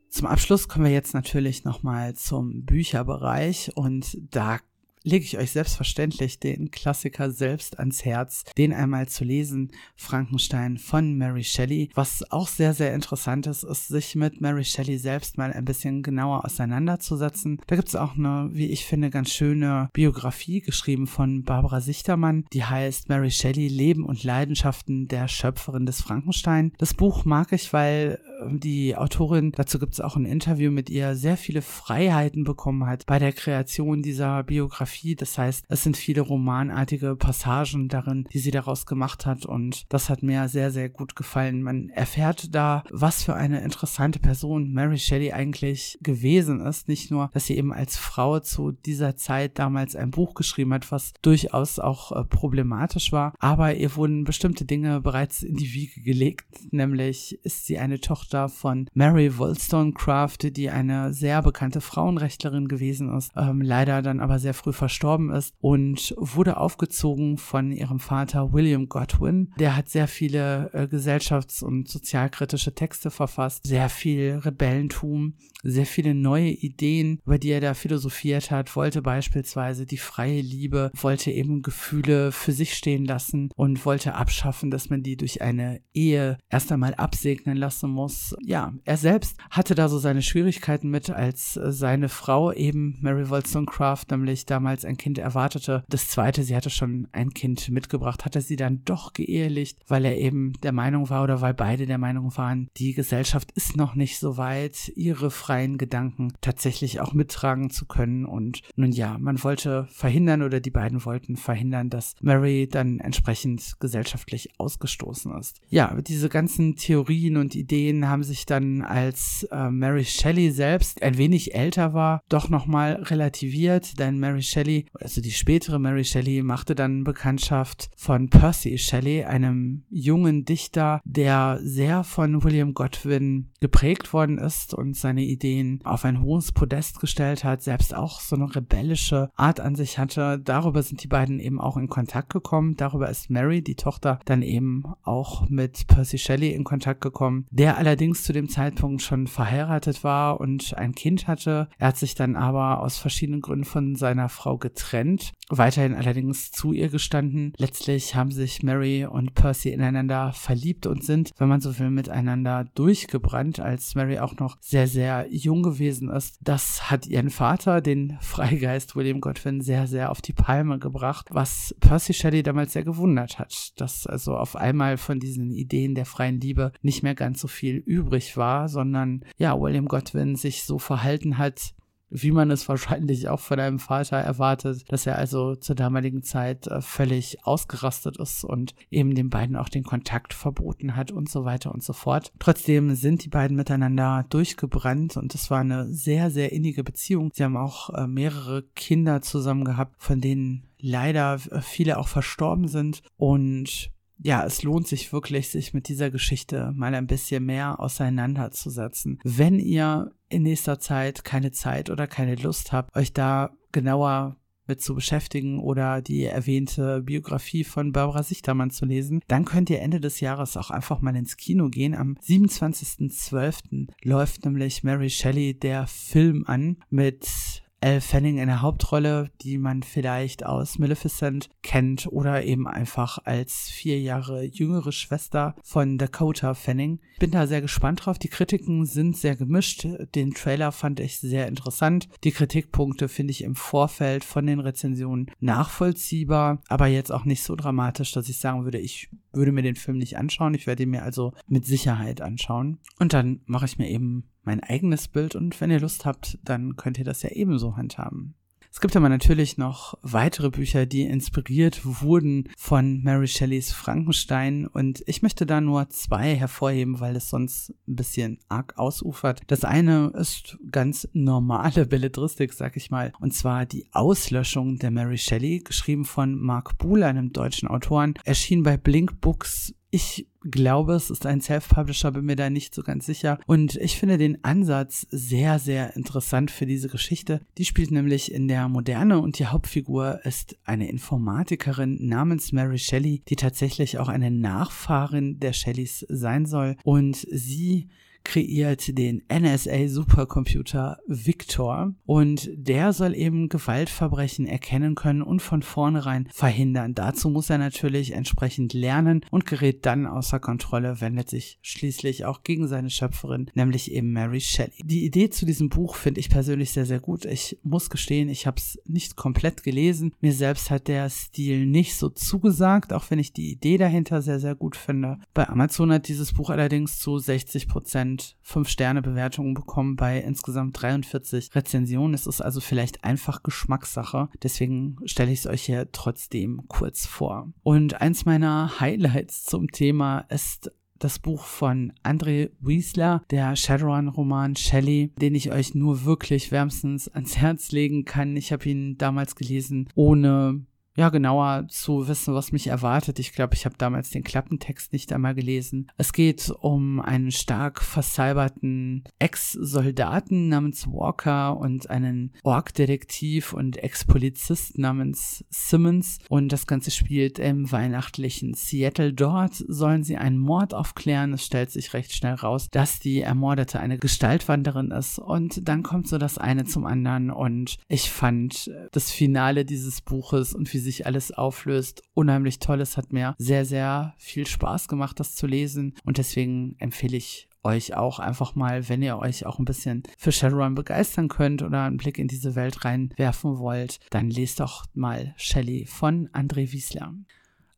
Zum 0.08 0.26
Abschluss 0.26 0.68
kommen 0.68 0.86
wir 0.86 0.92
jetzt 0.92 1.14
natürlich 1.14 1.64
nochmal 1.64 2.14
zum 2.14 2.64
Bücherbereich 2.64 3.72
und 3.76 4.18
da 4.30 4.58
lege 5.02 5.24
ich 5.24 5.38
euch 5.38 5.52
selbstverständlich 5.52 6.38
den 6.40 6.70
Klassiker 6.70 7.30
selbst 7.30 7.78
ans 7.78 8.04
Herz, 8.04 8.44
den 8.56 8.72
einmal 8.72 9.08
zu 9.08 9.24
lesen, 9.24 9.70
Frankenstein 9.96 10.78
von 10.78 11.16
Mary 11.16 11.44
Shelley. 11.44 11.90
Was 11.94 12.30
auch 12.30 12.48
sehr, 12.48 12.74
sehr 12.74 12.94
interessant 12.94 13.46
ist, 13.46 13.62
ist, 13.62 13.88
sich 13.88 14.14
mit 14.14 14.40
Mary 14.40 14.64
Shelley 14.64 14.98
selbst 14.98 15.38
mal 15.38 15.52
ein 15.52 15.64
bisschen 15.64 16.02
genauer 16.02 16.44
auseinanderzusetzen. 16.44 17.60
Da 17.66 17.76
gibt 17.76 17.88
es 17.88 17.96
auch 17.96 18.16
eine, 18.16 18.50
wie 18.52 18.66
ich 18.66 18.84
finde, 18.84 19.10
ganz 19.10 19.30
schöne 19.30 19.88
Biografie 19.92 20.60
geschrieben 20.60 21.06
von 21.06 21.44
Barbara 21.44 21.80
Sichtermann, 21.80 22.44
die 22.52 22.64
heißt 22.64 23.08
Mary 23.08 23.30
Shelley 23.30 23.68
Leben 23.68 24.04
und 24.04 24.24
Leidenschaften 24.24 25.08
der 25.08 25.28
Schöpferin 25.28 25.86
des 25.86 26.00
Frankenstein. 26.00 26.72
Das 26.78 26.94
Buch 26.94 27.24
mag 27.24 27.52
ich, 27.52 27.72
weil 27.72 28.18
die 28.48 28.96
Autorin, 28.96 29.52
dazu 29.52 29.78
gibt 29.78 29.94
es 29.94 30.00
auch 30.00 30.16
ein 30.16 30.24
Interview 30.24 30.70
mit 30.70 30.90
ihr, 30.90 31.14
sehr 31.16 31.36
viele 31.36 31.62
Freiheiten 31.62 32.44
bekommen 32.44 32.86
hat 32.86 33.06
bei 33.06 33.18
der 33.18 33.32
Kreation 33.32 34.02
dieser 34.02 34.42
Biografie. 34.42 35.16
Das 35.16 35.36
heißt, 35.38 35.64
es 35.68 35.82
sind 35.82 35.96
viele 35.96 36.22
romanartige 36.22 37.16
Passagen 37.16 37.88
darin, 37.88 38.26
die 38.32 38.38
sie 38.38 38.50
daraus 38.50 38.86
gemacht 38.86 39.26
hat 39.26 39.46
und 39.46 39.84
das 39.88 40.08
hat 40.08 40.22
mir 40.22 40.48
sehr, 40.48 40.70
sehr 40.70 40.88
gut 40.88 41.16
gefallen. 41.16 41.62
Man 41.62 41.90
erfährt 41.90 42.54
da, 42.54 42.84
was 42.90 43.22
für 43.22 43.34
eine 43.34 43.60
interessante 43.60 44.18
Person 44.18 44.72
Mary 44.72 44.98
Shelley 44.98 45.32
eigentlich 45.32 45.98
gewesen 46.02 46.60
ist. 46.60 46.88
Nicht 46.88 47.10
nur, 47.10 47.30
dass 47.32 47.46
sie 47.46 47.56
eben 47.56 47.72
als 47.72 47.96
Frau 47.96 48.40
zu 48.40 48.72
dieser 48.72 49.16
Zeit 49.16 49.58
damals 49.58 49.96
ein 49.96 50.10
Buch 50.10 50.34
geschrieben 50.34 50.72
hat, 50.74 50.90
was 50.92 51.12
durchaus 51.22 51.78
auch 51.78 52.12
äh, 52.12 52.24
problematisch 52.24 53.12
war, 53.12 53.34
aber 53.38 53.74
ihr 53.74 53.94
wurden 53.96 54.24
bestimmte 54.24 54.64
Dinge 54.64 55.00
bereits 55.00 55.42
in 55.42 55.56
die 55.56 55.72
Wiege 55.72 56.00
gelegt. 56.00 56.72
Nämlich 56.72 57.38
ist 57.42 57.66
sie 57.66 57.78
eine 57.78 58.00
Tochter 58.00 58.29
von 58.48 58.88
Mary 58.94 59.36
Wollstonecraft, 59.38 60.56
die 60.56 60.70
eine 60.70 61.12
sehr 61.12 61.42
bekannte 61.42 61.80
Frauenrechtlerin 61.80 62.68
gewesen 62.68 63.14
ist, 63.16 63.32
ähm, 63.36 63.60
leider 63.60 64.02
dann 64.02 64.20
aber 64.20 64.38
sehr 64.38 64.54
früh 64.54 64.72
verstorben 64.72 65.30
ist 65.30 65.54
und 65.60 66.14
wurde 66.16 66.56
aufgezogen 66.56 67.38
von 67.38 67.72
ihrem 67.72 68.00
Vater 68.00 68.52
William 68.52 68.88
Godwin. 68.88 69.52
Der 69.58 69.76
hat 69.76 69.88
sehr 69.88 70.08
viele 70.08 70.70
äh, 70.72 70.84
gesellschafts- 70.84 71.62
und 71.62 71.88
sozialkritische 71.88 72.74
Texte 72.74 73.10
verfasst, 73.10 73.66
sehr 73.66 73.88
viel 73.88 74.40
Rebellentum, 74.44 75.34
sehr 75.62 75.86
viele 75.86 76.14
neue 76.14 76.50
Ideen, 76.50 77.20
über 77.26 77.38
die 77.38 77.50
er 77.50 77.60
da 77.60 77.74
philosophiert 77.74 78.50
hat, 78.50 78.74
wollte 78.76 79.02
beispielsweise 79.02 79.86
die 79.86 79.98
freie 79.98 80.40
Liebe, 80.40 80.90
wollte 80.94 81.30
eben 81.30 81.62
Gefühle 81.62 82.32
für 82.32 82.52
sich 82.52 82.74
stehen 82.74 83.04
lassen 83.04 83.50
und 83.56 83.84
wollte 83.84 84.14
abschaffen, 84.14 84.70
dass 84.70 84.90
man 84.90 85.02
die 85.02 85.16
durch 85.16 85.42
eine 85.42 85.80
Ehe 85.92 86.38
erst 86.48 86.72
einmal 86.72 86.94
absegnen 86.94 87.56
lassen 87.56 87.90
muss. 87.90 88.19
Ja, 88.42 88.72
er 88.84 88.96
selbst 88.96 89.36
hatte 89.50 89.74
da 89.74 89.88
so 89.88 89.98
seine 89.98 90.22
Schwierigkeiten 90.22 90.90
mit, 90.90 91.10
als 91.10 91.54
seine 91.54 92.08
Frau 92.08 92.52
eben 92.52 92.98
Mary 93.00 93.28
Wollstonecraft 93.28 94.06
nämlich 94.10 94.46
damals 94.46 94.84
ein 94.84 94.96
Kind 94.96 95.18
erwartete. 95.18 95.84
Das 95.88 96.08
zweite, 96.08 96.42
sie 96.42 96.56
hatte 96.56 96.70
schon 96.70 97.08
ein 97.12 97.30
Kind 97.30 97.70
mitgebracht, 97.70 98.24
hatte 98.24 98.40
sie 98.40 98.56
dann 98.56 98.84
doch 98.84 99.12
geehelicht, 99.12 99.78
weil 99.88 100.04
er 100.04 100.18
eben 100.18 100.52
der 100.62 100.72
Meinung 100.72 101.10
war 101.10 101.22
oder 101.24 101.40
weil 101.40 101.54
beide 101.54 101.86
der 101.86 101.98
Meinung 101.98 102.36
waren, 102.36 102.68
die 102.76 102.94
Gesellschaft 102.94 103.52
ist 103.52 103.76
noch 103.76 103.94
nicht 103.94 104.18
so 104.18 104.36
weit, 104.36 104.92
ihre 104.94 105.30
freien 105.30 105.78
Gedanken 105.78 106.32
tatsächlich 106.40 107.00
auch 107.00 107.12
mittragen 107.12 107.70
zu 107.70 107.86
können. 107.86 108.24
Und 108.24 108.62
nun 108.76 108.92
ja, 108.92 109.18
man 109.18 109.42
wollte 109.42 109.86
verhindern 109.90 110.42
oder 110.42 110.60
die 110.60 110.70
beiden 110.70 111.04
wollten 111.04 111.36
verhindern, 111.36 111.90
dass 111.90 112.14
Mary 112.20 112.68
dann 112.70 113.00
entsprechend 113.00 113.76
gesellschaftlich 113.80 114.50
ausgestoßen 114.58 115.36
ist. 115.38 115.60
Ja, 115.68 115.98
diese 116.00 116.28
ganzen 116.28 116.76
Theorien 116.76 117.36
und 117.36 117.54
Ideen 117.54 118.08
haben 118.10 118.22
sich 118.22 118.44
dann, 118.44 118.82
als 118.82 119.46
äh, 119.50 119.70
Mary 119.70 120.04
Shelley 120.04 120.50
selbst 120.50 121.02
ein 121.02 121.16
wenig 121.16 121.54
älter 121.54 121.94
war, 121.94 122.22
doch 122.28 122.48
nochmal 122.48 123.02
relativiert, 123.04 123.98
denn 123.98 124.18
Mary 124.18 124.42
Shelley, 124.42 124.86
also 125.00 125.20
die 125.20 125.30
spätere 125.30 125.78
Mary 125.78 126.04
Shelley, 126.04 126.42
machte 126.42 126.74
dann 126.74 127.04
Bekanntschaft 127.04 127.90
von 127.96 128.28
Percy 128.28 128.76
Shelley, 128.76 129.24
einem 129.24 129.84
jungen 129.88 130.44
Dichter, 130.44 131.00
der 131.04 131.60
sehr 131.62 132.04
von 132.04 132.42
William 132.44 132.74
Godwin 132.74 133.50
geprägt 133.60 134.12
worden 134.12 134.38
ist 134.38 134.74
und 134.74 134.96
seine 134.96 135.22
Ideen 135.22 135.80
auf 135.84 136.04
ein 136.04 136.22
hohes 136.22 136.52
Podest 136.52 137.00
gestellt 137.00 137.44
hat, 137.44 137.62
selbst 137.62 137.94
auch 137.94 138.20
so 138.20 138.36
eine 138.36 138.54
rebellische 138.54 139.30
Art 139.36 139.60
an 139.60 139.76
sich 139.76 139.98
hatte. 139.98 140.40
Darüber 140.42 140.82
sind 140.82 141.02
die 141.02 141.08
beiden 141.08 141.38
eben 141.38 141.60
auch 141.60 141.76
in 141.76 141.88
Kontakt 141.88 142.32
gekommen. 142.32 142.76
Darüber 142.76 143.08
ist 143.08 143.30
Mary, 143.30 143.62
die 143.62 143.76
Tochter, 143.76 144.18
dann 144.24 144.42
eben 144.42 144.84
auch 145.02 145.48
mit 145.48 145.86
Percy 145.86 146.18
Shelley 146.18 146.50
in 146.50 146.64
Kontakt 146.64 147.00
gekommen, 147.00 147.46
der 147.50 147.78
allerdings 147.78 147.99
zu 148.00 148.32
dem 148.32 148.48
Zeitpunkt 148.48 149.02
schon 149.02 149.26
verheiratet 149.26 150.02
war 150.02 150.40
und 150.40 150.74
ein 150.76 150.94
Kind 150.94 151.28
hatte. 151.28 151.68
Er 151.78 151.88
hat 151.88 151.98
sich 151.98 152.14
dann 152.14 152.34
aber 152.34 152.80
aus 152.80 152.98
verschiedenen 152.98 153.42
Gründen 153.42 153.64
von 153.64 153.94
seiner 153.94 154.30
Frau 154.30 154.56
getrennt, 154.56 155.32
weiterhin 155.50 155.94
allerdings 155.94 156.50
zu 156.50 156.72
ihr 156.72 156.88
gestanden. 156.88 157.52
Letztlich 157.58 158.14
haben 158.14 158.30
sich 158.30 158.62
Mary 158.62 159.04
und 159.04 159.34
Percy 159.34 159.68
ineinander 159.68 160.32
verliebt 160.32 160.86
und 160.86 161.04
sind, 161.04 161.32
wenn 161.36 161.48
man 161.48 161.60
so 161.60 161.78
will, 161.78 161.90
miteinander 161.90 162.64
durchgebrannt, 162.74 163.60
als 163.60 163.94
Mary 163.94 164.18
auch 164.18 164.36
noch 164.36 164.56
sehr, 164.60 164.86
sehr 164.86 165.26
jung 165.30 165.62
gewesen 165.62 166.08
ist. 166.08 166.38
Das 166.40 166.90
hat 166.90 167.06
ihren 167.06 167.30
Vater, 167.30 167.82
den 167.82 168.16
Freigeist 168.20 168.96
William 168.96 169.20
Godwin, 169.20 169.60
sehr, 169.60 169.86
sehr 169.86 170.10
auf 170.10 170.22
die 170.22 170.32
Palme 170.32 170.78
gebracht, 170.78 171.26
was 171.30 171.74
Percy 171.80 172.14
Shelley 172.14 172.42
damals 172.42 172.72
sehr 172.72 172.84
gewundert 172.84 173.38
hat, 173.38 173.72
dass 173.76 174.06
also 174.06 174.36
auf 174.36 174.56
einmal 174.56 174.96
von 174.96 175.20
diesen 175.20 175.50
Ideen 175.50 175.94
der 175.94 176.06
freien 176.06 176.40
Liebe 176.40 176.72
nicht 176.80 177.02
mehr 177.02 177.14
ganz 177.14 177.40
so 177.40 177.48
viel 177.48 177.79
übrig 177.80 178.36
war, 178.36 178.68
sondern 178.68 179.24
ja, 179.38 179.58
William 179.58 179.86
Godwin 179.86 180.36
sich 180.36 180.64
so 180.64 180.78
verhalten 180.78 181.38
hat, 181.38 181.74
wie 182.10 182.32
man 182.32 182.50
es 182.50 182.68
wahrscheinlich 182.68 183.28
auch 183.28 183.40
von 183.40 183.60
einem 183.60 183.78
Vater 183.78 184.16
erwartet, 184.16 184.84
dass 184.88 185.06
er 185.06 185.16
also 185.16 185.54
zur 185.54 185.76
damaligen 185.76 186.22
Zeit 186.22 186.66
äh, 186.66 186.82
völlig 186.82 187.46
ausgerastet 187.46 188.18
ist 188.18 188.44
und 188.44 188.74
eben 188.90 189.14
den 189.14 189.30
beiden 189.30 189.56
auch 189.56 189.68
den 189.68 189.84
Kontakt 189.84 190.34
verboten 190.34 190.96
hat 190.96 191.12
und 191.12 191.30
so 191.30 191.44
weiter 191.44 191.72
und 191.72 191.82
so 191.82 191.92
fort. 191.92 192.32
Trotzdem 192.38 192.94
sind 192.96 193.24
die 193.24 193.28
beiden 193.28 193.56
miteinander 193.56 194.26
durchgebrannt 194.28 195.16
und 195.16 195.34
es 195.34 195.50
war 195.50 195.60
eine 195.60 195.92
sehr, 195.92 196.30
sehr 196.30 196.52
innige 196.52 196.82
Beziehung. 196.82 197.30
Sie 197.32 197.44
haben 197.44 197.56
auch 197.56 197.90
äh, 197.90 198.06
mehrere 198.06 198.64
Kinder 198.74 199.22
zusammen 199.22 199.64
gehabt, 199.64 199.94
von 199.98 200.20
denen 200.20 200.64
leider 200.80 201.34
äh, 201.34 201.60
viele 201.60 201.98
auch 201.98 202.08
verstorben 202.08 202.66
sind 202.66 203.02
und 203.16 203.92
ja, 204.22 204.44
es 204.44 204.62
lohnt 204.62 204.86
sich 204.86 205.12
wirklich, 205.12 205.48
sich 205.48 205.74
mit 205.74 205.88
dieser 205.88 206.10
Geschichte 206.10 206.72
mal 206.74 206.94
ein 206.94 207.06
bisschen 207.06 207.44
mehr 207.44 207.80
auseinanderzusetzen. 207.80 209.18
Wenn 209.24 209.58
ihr 209.58 210.12
in 210.28 210.42
nächster 210.42 210.78
Zeit 210.78 211.24
keine 211.24 211.52
Zeit 211.52 211.90
oder 211.90 212.06
keine 212.06 212.36
Lust 212.36 212.72
habt, 212.72 212.94
euch 212.96 213.12
da 213.12 213.50
genauer 213.72 214.36
mit 214.70 214.80
zu 214.80 214.94
beschäftigen 214.94 215.58
oder 215.58 216.00
die 216.00 216.24
erwähnte 216.24 217.02
Biografie 217.02 217.64
von 217.64 217.92
Barbara 217.92 218.22
Sichtermann 218.22 218.70
zu 218.70 218.86
lesen, 218.86 219.20
dann 219.26 219.44
könnt 219.44 219.68
ihr 219.68 219.80
Ende 219.80 220.00
des 220.00 220.20
Jahres 220.20 220.56
auch 220.56 220.70
einfach 220.70 221.00
mal 221.00 221.16
ins 221.16 221.36
Kino 221.36 221.68
gehen. 221.68 221.94
Am 221.94 222.16
27.12. 222.22 223.88
läuft 224.04 224.44
nämlich 224.44 224.84
Mary 224.84 225.10
Shelley 225.10 225.58
der 225.58 225.88
Film 225.88 226.44
an 226.46 226.76
mit 226.88 227.59
Elle 227.82 228.02
Fanning 228.02 228.38
in 228.38 228.46
der 228.46 228.60
Hauptrolle, 228.60 229.30
die 229.40 229.56
man 229.56 229.82
vielleicht 229.82 230.44
aus 230.44 230.78
Maleficent 230.78 231.48
kennt 231.62 232.06
oder 232.10 232.44
eben 232.44 232.68
einfach 232.68 233.18
als 233.24 233.70
vier 233.70 233.98
Jahre 234.00 234.44
jüngere 234.44 234.92
Schwester 234.92 235.54
von 235.62 235.96
Dakota 235.96 236.52
Fanning. 236.52 237.00
Bin 237.18 237.30
da 237.30 237.46
sehr 237.46 237.62
gespannt 237.62 238.04
drauf. 238.04 238.18
Die 238.18 238.28
Kritiken 238.28 238.84
sind 238.84 239.16
sehr 239.16 239.34
gemischt. 239.34 239.86
Den 240.14 240.32
Trailer 240.34 240.72
fand 240.72 241.00
ich 241.00 241.20
sehr 241.20 241.48
interessant. 241.48 242.08
Die 242.22 242.32
Kritikpunkte 242.32 243.08
finde 243.08 243.30
ich 243.30 243.42
im 243.42 243.54
Vorfeld 243.54 244.24
von 244.24 244.46
den 244.46 244.60
Rezensionen 244.60 245.30
nachvollziehbar, 245.40 246.62
aber 246.68 246.86
jetzt 246.86 247.10
auch 247.10 247.24
nicht 247.24 247.42
so 247.42 247.56
dramatisch, 247.56 248.12
dass 248.12 248.28
ich 248.28 248.38
sagen 248.38 248.64
würde, 248.64 248.78
ich 248.78 249.08
würde 249.32 249.52
mir 249.52 249.62
den 249.62 249.76
Film 249.76 249.96
nicht 249.96 250.18
anschauen. 250.18 250.54
Ich 250.54 250.66
werde 250.66 250.82
ihn 250.82 250.90
mir 250.90 251.02
also 251.02 251.32
mit 251.46 251.64
Sicherheit 251.64 252.20
anschauen. 252.20 252.78
Und 252.98 253.14
dann 253.14 253.40
mache 253.46 253.64
ich 253.64 253.78
mir 253.78 253.88
eben 253.88 254.29
mein 254.42 254.60
eigenes 254.62 255.08
Bild 255.08 255.34
und 255.34 255.60
wenn 255.60 255.70
ihr 255.70 255.80
Lust 255.80 256.04
habt, 256.04 256.38
dann 256.42 256.76
könnt 256.76 256.98
ihr 256.98 257.04
das 257.04 257.22
ja 257.22 257.30
ebenso 257.30 257.76
handhaben. 257.76 258.34
Es 258.72 258.80
gibt 258.80 258.94
aber 258.94 259.08
natürlich 259.08 259.58
noch 259.58 259.98
weitere 260.02 260.48
Bücher, 260.48 260.86
die 260.86 261.02
inspiriert 261.02 261.80
wurden 261.84 262.48
von 262.56 263.02
Mary 263.02 263.26
Shelleys 263.26 263.72
Frankenstein 263.72 264.66
und 264.68 265.02
ich 265.06 265.22
möchte 265.22 265.44
da 265.44 265.60
nur 265.60 265.88
zwei 265.90 266.36
hervorheben, 266.36 267.00
weil 267.00 267.16
es 267.16 267.28
sonst 267.28 267.74
ein 267.88 267.96
bisschen 267.96 268.38
arg 268.48 268.78
ausufert. 268.78 269.40
Das 269.48 269.64
eine 269.64 270.12
ist 270.14 270.56
ganz 270.70 271.08
normale 271.12 271.84
Belletristik, 271.84 272.52
sag 272.52 272.76
ich 272.76 272.92
mal, 272.92 273.12
und 273.18 273.34
zwar 273.34 273.66
die 273.66 273.88
Auslöschung 273.90 274.78
der 274.78 274.92
Mary 274.92 275.18
Shelley, 275.18 275.58
geschrieben 275.58 276.04
von 276.04 276.38
Mark 276.38 276.78
Buhl, 276.78 277.02
einem 277.02 277.32
deutschen 277.32 277.66
Autoren, 277.66 278.14
erschien 278.24 278.62
bei 278.62 278.76
Blink 278.76 279.20
Books 279.20 279.74
ich 279.90 280.26
glaube, 280.42 280.94
es 280.94 281.10
ist 281.10 281.26
ein 281.26 281.40
Self-Publisher, 281.40 282.12
bin 282.12 282.24
mir 282.24 282.36
da 282.36 282.48
nicht 282.48 282.74
so 282.74 282.82
ganz 282.82 283.06
sicher. 283.06 283.38
Und 283.46 283.76
ich 283.76 283.98
finde 283.98 284.18
den 284.18 284.42
Ansatz 284.44 285.06
sehr, 285.10 285.58
sehr 285.58 285.96
interessant 285.96 286.50
für 286.50 286.64
diese 286.64 286.88
Geschichte. 286.88 287.40
Die 287.58 287.64
spielt 287.64 287.90
nämlich 287.90 288.32
in 288.32 288.48
der 288.48 288.68
Moderne 288.68 289.18
und 289.18 289.38
die 289.38 289.46
Hauptfigur 289.46 290.20
ist 290.24 290.56
eine 290.64 290.88
Informatikerin 290.88 292.06
namens 292.06 292.52
Mary 292.52 292.78
Shelley, 292.78 293.22
die 293.28 293.36
tatsächlich 293.36 293.98
auch 293.98 294.08
eine 294.08 294.30
Nachfahrin 294.30 295.40
der 295.40 295.52
Shelleys 295.52 296.06
sein 296.08 296.46
soll. 296.46 296.76
Und 296.84 297.26
sie 297.30 297.88
kreiert 298.24 298.96
den 298.96 299.22
NSA 299.28 299.88
Supercomputer 299.88 300.98
Victor 301.06 301.94
und 302.06 302.50
der 302.54 302.92
soll 302.92 303.14
eben 303.14 303.48
Gewaltverbrechen 303.48 304.46
erkennen 304.46 304.94
können 304.94 305.22
und 305.22 305.40
von 305.40 305.62
vornherein 305.62 306.28
verhindern. 306.32 306.94
Dazu 306.94 307.30
muss 307.30 307.50
er 307.50 307.58
natürlich 307.58 308.12
entsprechend 308.12 308.72
lernen 308.72 309.24
und 309.30 309.46
gerät 309.46 309.86
dann 309.86 310.06
außer 310.06 310.40
Kontrolle, 310.40 311.00
wendet 311.00 311.30
sich 311.30 311.58
schließlich 311.62 312.24
auch 312.24 312.42
gegen 312.42 312.68
seine 312.68 312.90
Schöpferin, 312.90 313.50
nämlich 313.54 313.92
eben 313.92 314.12
Mary 314.12 314.40
Shelley. 314.40 314.82
Die 314.84 315.04
Idee 315.04 315.30
zu 315.30 315.46
diesem 315.46 315.68
Buch 315.68 315.96
finde 315.96 316.20
ich 316.20 316.28
persönlich 316.28 316.70
sehr, 316.72 316.86
sehr 316.86 317.00
gut. 317.00 317.24
Ich 317.24 317.58
muss 317.62 317.90
gestehen, 317.90 318.28
ich 318.28 318.46
habe 318.46 318.58
es 318.58 318.78
nicht 318.86 319.16
komplett 319.16 319.62
gelesen. 319.62 320.12
Mir 320.20 320.32
selbst 320.32 320.70
hat 320.70 320.88
der 320.88 321.08
Stil 321.10 321.66
nicht 321.66 321.96
so 321.96 322.08
zugesagt, 322.08 322.92
auch 322.92 323.10
wenn 323.10 323.18
ich 323.18 323.32
die 323.32 323.50
Idee 323.50 323.78
dahinter 323.78 324.22
sehr, 324.22 324.40
sehr 324.40 324.54
gut 324.54 324.76
finde. 324.76 325.18
Bei 325.34 325.48
Amazon 325.48 325.92
hat 325.92 326.08
dieses 326.08 326.32
Buch 326.32 326.50
allerdings 326.50 326.98
zu 326.98 327.18
60 327.18 327.68
Prozent 327.68 328.09
Prozent 328.16 328.36
5-Sterne-Bewertungen 328.46 329.54
bekommen 329.54 329.96
bei 329.96 330.18
insgesamt 330.18 330.80
43 330.80 331.54
Rezensionen. 331.54 332.14
Es 332.14 332.26
ist 332.26 332.40
also 332.40 332.60
vielleicht 332.60 333.04
einfach 333.04 333.42
Geschmackssache. 333.42 334.28
Deswegen 334.42 334.96
stelle 335.04 335.32
ich 335.32 335.40
es 335.40 335.46
euch 335.46 335.62
hier 335.62 335.90
trotzdem 335.92 336.62
kurz 336.68 337.06
vor. 337.06 337.52
Und 337.62 338.00
eins 338.00 338.24
meiner 338.24 338.80
Highlights 338.80 339.44
zum 339.44 339.70
Thema 339.70 340.20
ist 340.28 340.72
das 340.98 341.18
Buch 341.18 341.44
von 341.44 341.92
André 342.02 342.50
Wiesler, 342.60 343.22
der 343.30 343.56
Shadowrun-Roman 343.56 344.56
Shelley, 344.56 345.12
den 345.18 345.34
ich 345.34 345.50
euch 345.50 345.74
nur 345.74 346.04
wirklich 346.04 346.50
wärmstens 346.50 347.08
ans 347.08 347.38
Herz 347.38 347.72
legen 347.72 348.04
kann. 348.04 348.36
Ich 348.36 348.52
habe 348.52 348.68
ihn 348.68 348.98
damals 348.98 349.34
gelesen, 349.34 349.88
ohne 349.94 350.66
ja, 350.96 351.08
genauer 351.08 351.66
zu 351.68 352.08
wissen, 352.08 352.34
was 352.34 352.52
mich 352.52 352.66
erwartet. 352.66 353.18
Ich 353.18 353.32
glaube, 353.32 353.54
ich 353.54 353.64
habe 353.64 353.76
damals 353.78 354.10
den 354.10 354.22
Klappentext 354.22 354.92
nicht 354.92 355.12
einmal 355.12 355.34
gelesen. 355.34 355.90
Es 355.96 356.12
geht 356.12 356.50
um 356.60 357.00
einen 357.00 357.30
stark 357.30 357.80
versalberten 357.82 359.04
Ex-Soldaten 359.18 360.48
namens 360.48 360.86
Walker 360.86 361.56
und 361.56 361.88
einen 361.88 362.32
Org-Detektiv 362.42 363.52
und 363.52 363.76
Ex-Polizist 363.82 364.78
namens 364.78 365.44
Simmons. 365.48 366.18
Und 366.28 366.52
das 366.52 366.66
Ganze 366.66 366.90
spielt 366.90 367.38
im 367.38 367.70
weihnachtlichen 367.70 368.54
Seattle. 368.54 369.14
Dort 369.14 369.54
sollen 369.54 370.02
sie 370.04 370.16
einen 370.16 370.38
Mord 370.38 370.74
aufklären. 370.74 371.32
Es 371.32 371.46
stellt 371.46 371.70
sich 371.70 371.94
recht 371.94 372.12
schnell 372.12 372.34
raus, 372.34 372.68
dass 372.70 372.98
die 372.98 373.20
Ermordete 373.20 373.80
eine 373.80 373.96
Gestaltwanderin 373.96 374.90
ist. 374.90 375.18
Und 375.18 375.66
dann 375.66 375.82
kommt 375.82 376.08
so 376.08 376.18
das 376.18 376.36
eine 376.36 376.64
zum 376.64 376.84
anderen. 376.84 377.30
Und 377.30 377.78
ich 377.88 378.10
fand 378.10 378.70
das 378.92 379.10
Finale 379.10 379.64
dieses 379.64 380.00
Buches 380.00 380.52
und 380.52 380.72
wie 380.74 380.78
sie 380.78 380.89
sich 380.90 381.06
alles 381.06 381.32
auflöst. 381.32 382.02
Unheimlich 382.14 382.58
toll. 382.58 382.80
Es 382.80 382.96
hat 382.96 383.12
mir 383.12 383.34
sehr, 383.38 383.64
sehr 383.64 384.14
viel 384.18 384.46
Spaß 384.46 384.88
gemacht, 384.88 385.20
das 385.20 385.36
zu 385.36 385.46
lesen. 385.46 385.94
Und 386.04 386.18
deswegen 386.18 386.76
empfehle 386.78 387.16
ich 387.16 387.48
euch 387.62 387.94
auch 387.94 388.18
einfach 388.18 388.54
mal, 388.54 388.88
wenn 388.88 389.02
ihr 389.02 389.18
euch 389.18 389.46
auch 389.46 389.58
ein 389.58 389.64
bisschen 389.64 390.02
für 390.18 390.32
Shadowrun 390.32 390.74
begeistern 390.74 391.28
könnt 391.28 391.62
oder 391.62 391.84
einen 391.84 391.98
Blick 391.98 392.18
in 392.18 392.28
diese 392.28 392.54
Welt 392.54 392.84
reinwerfen 392.84 393.58
wollt, 393.58 394.00
dann 394.10 394.30
lest 394.30 394.60
doch 394.60 394.86
mal 394.94 395.34
Shelley 395.36 395.86
von 395.86 396.28
André 396.28 396.72
Wiesler. 396.72 397.14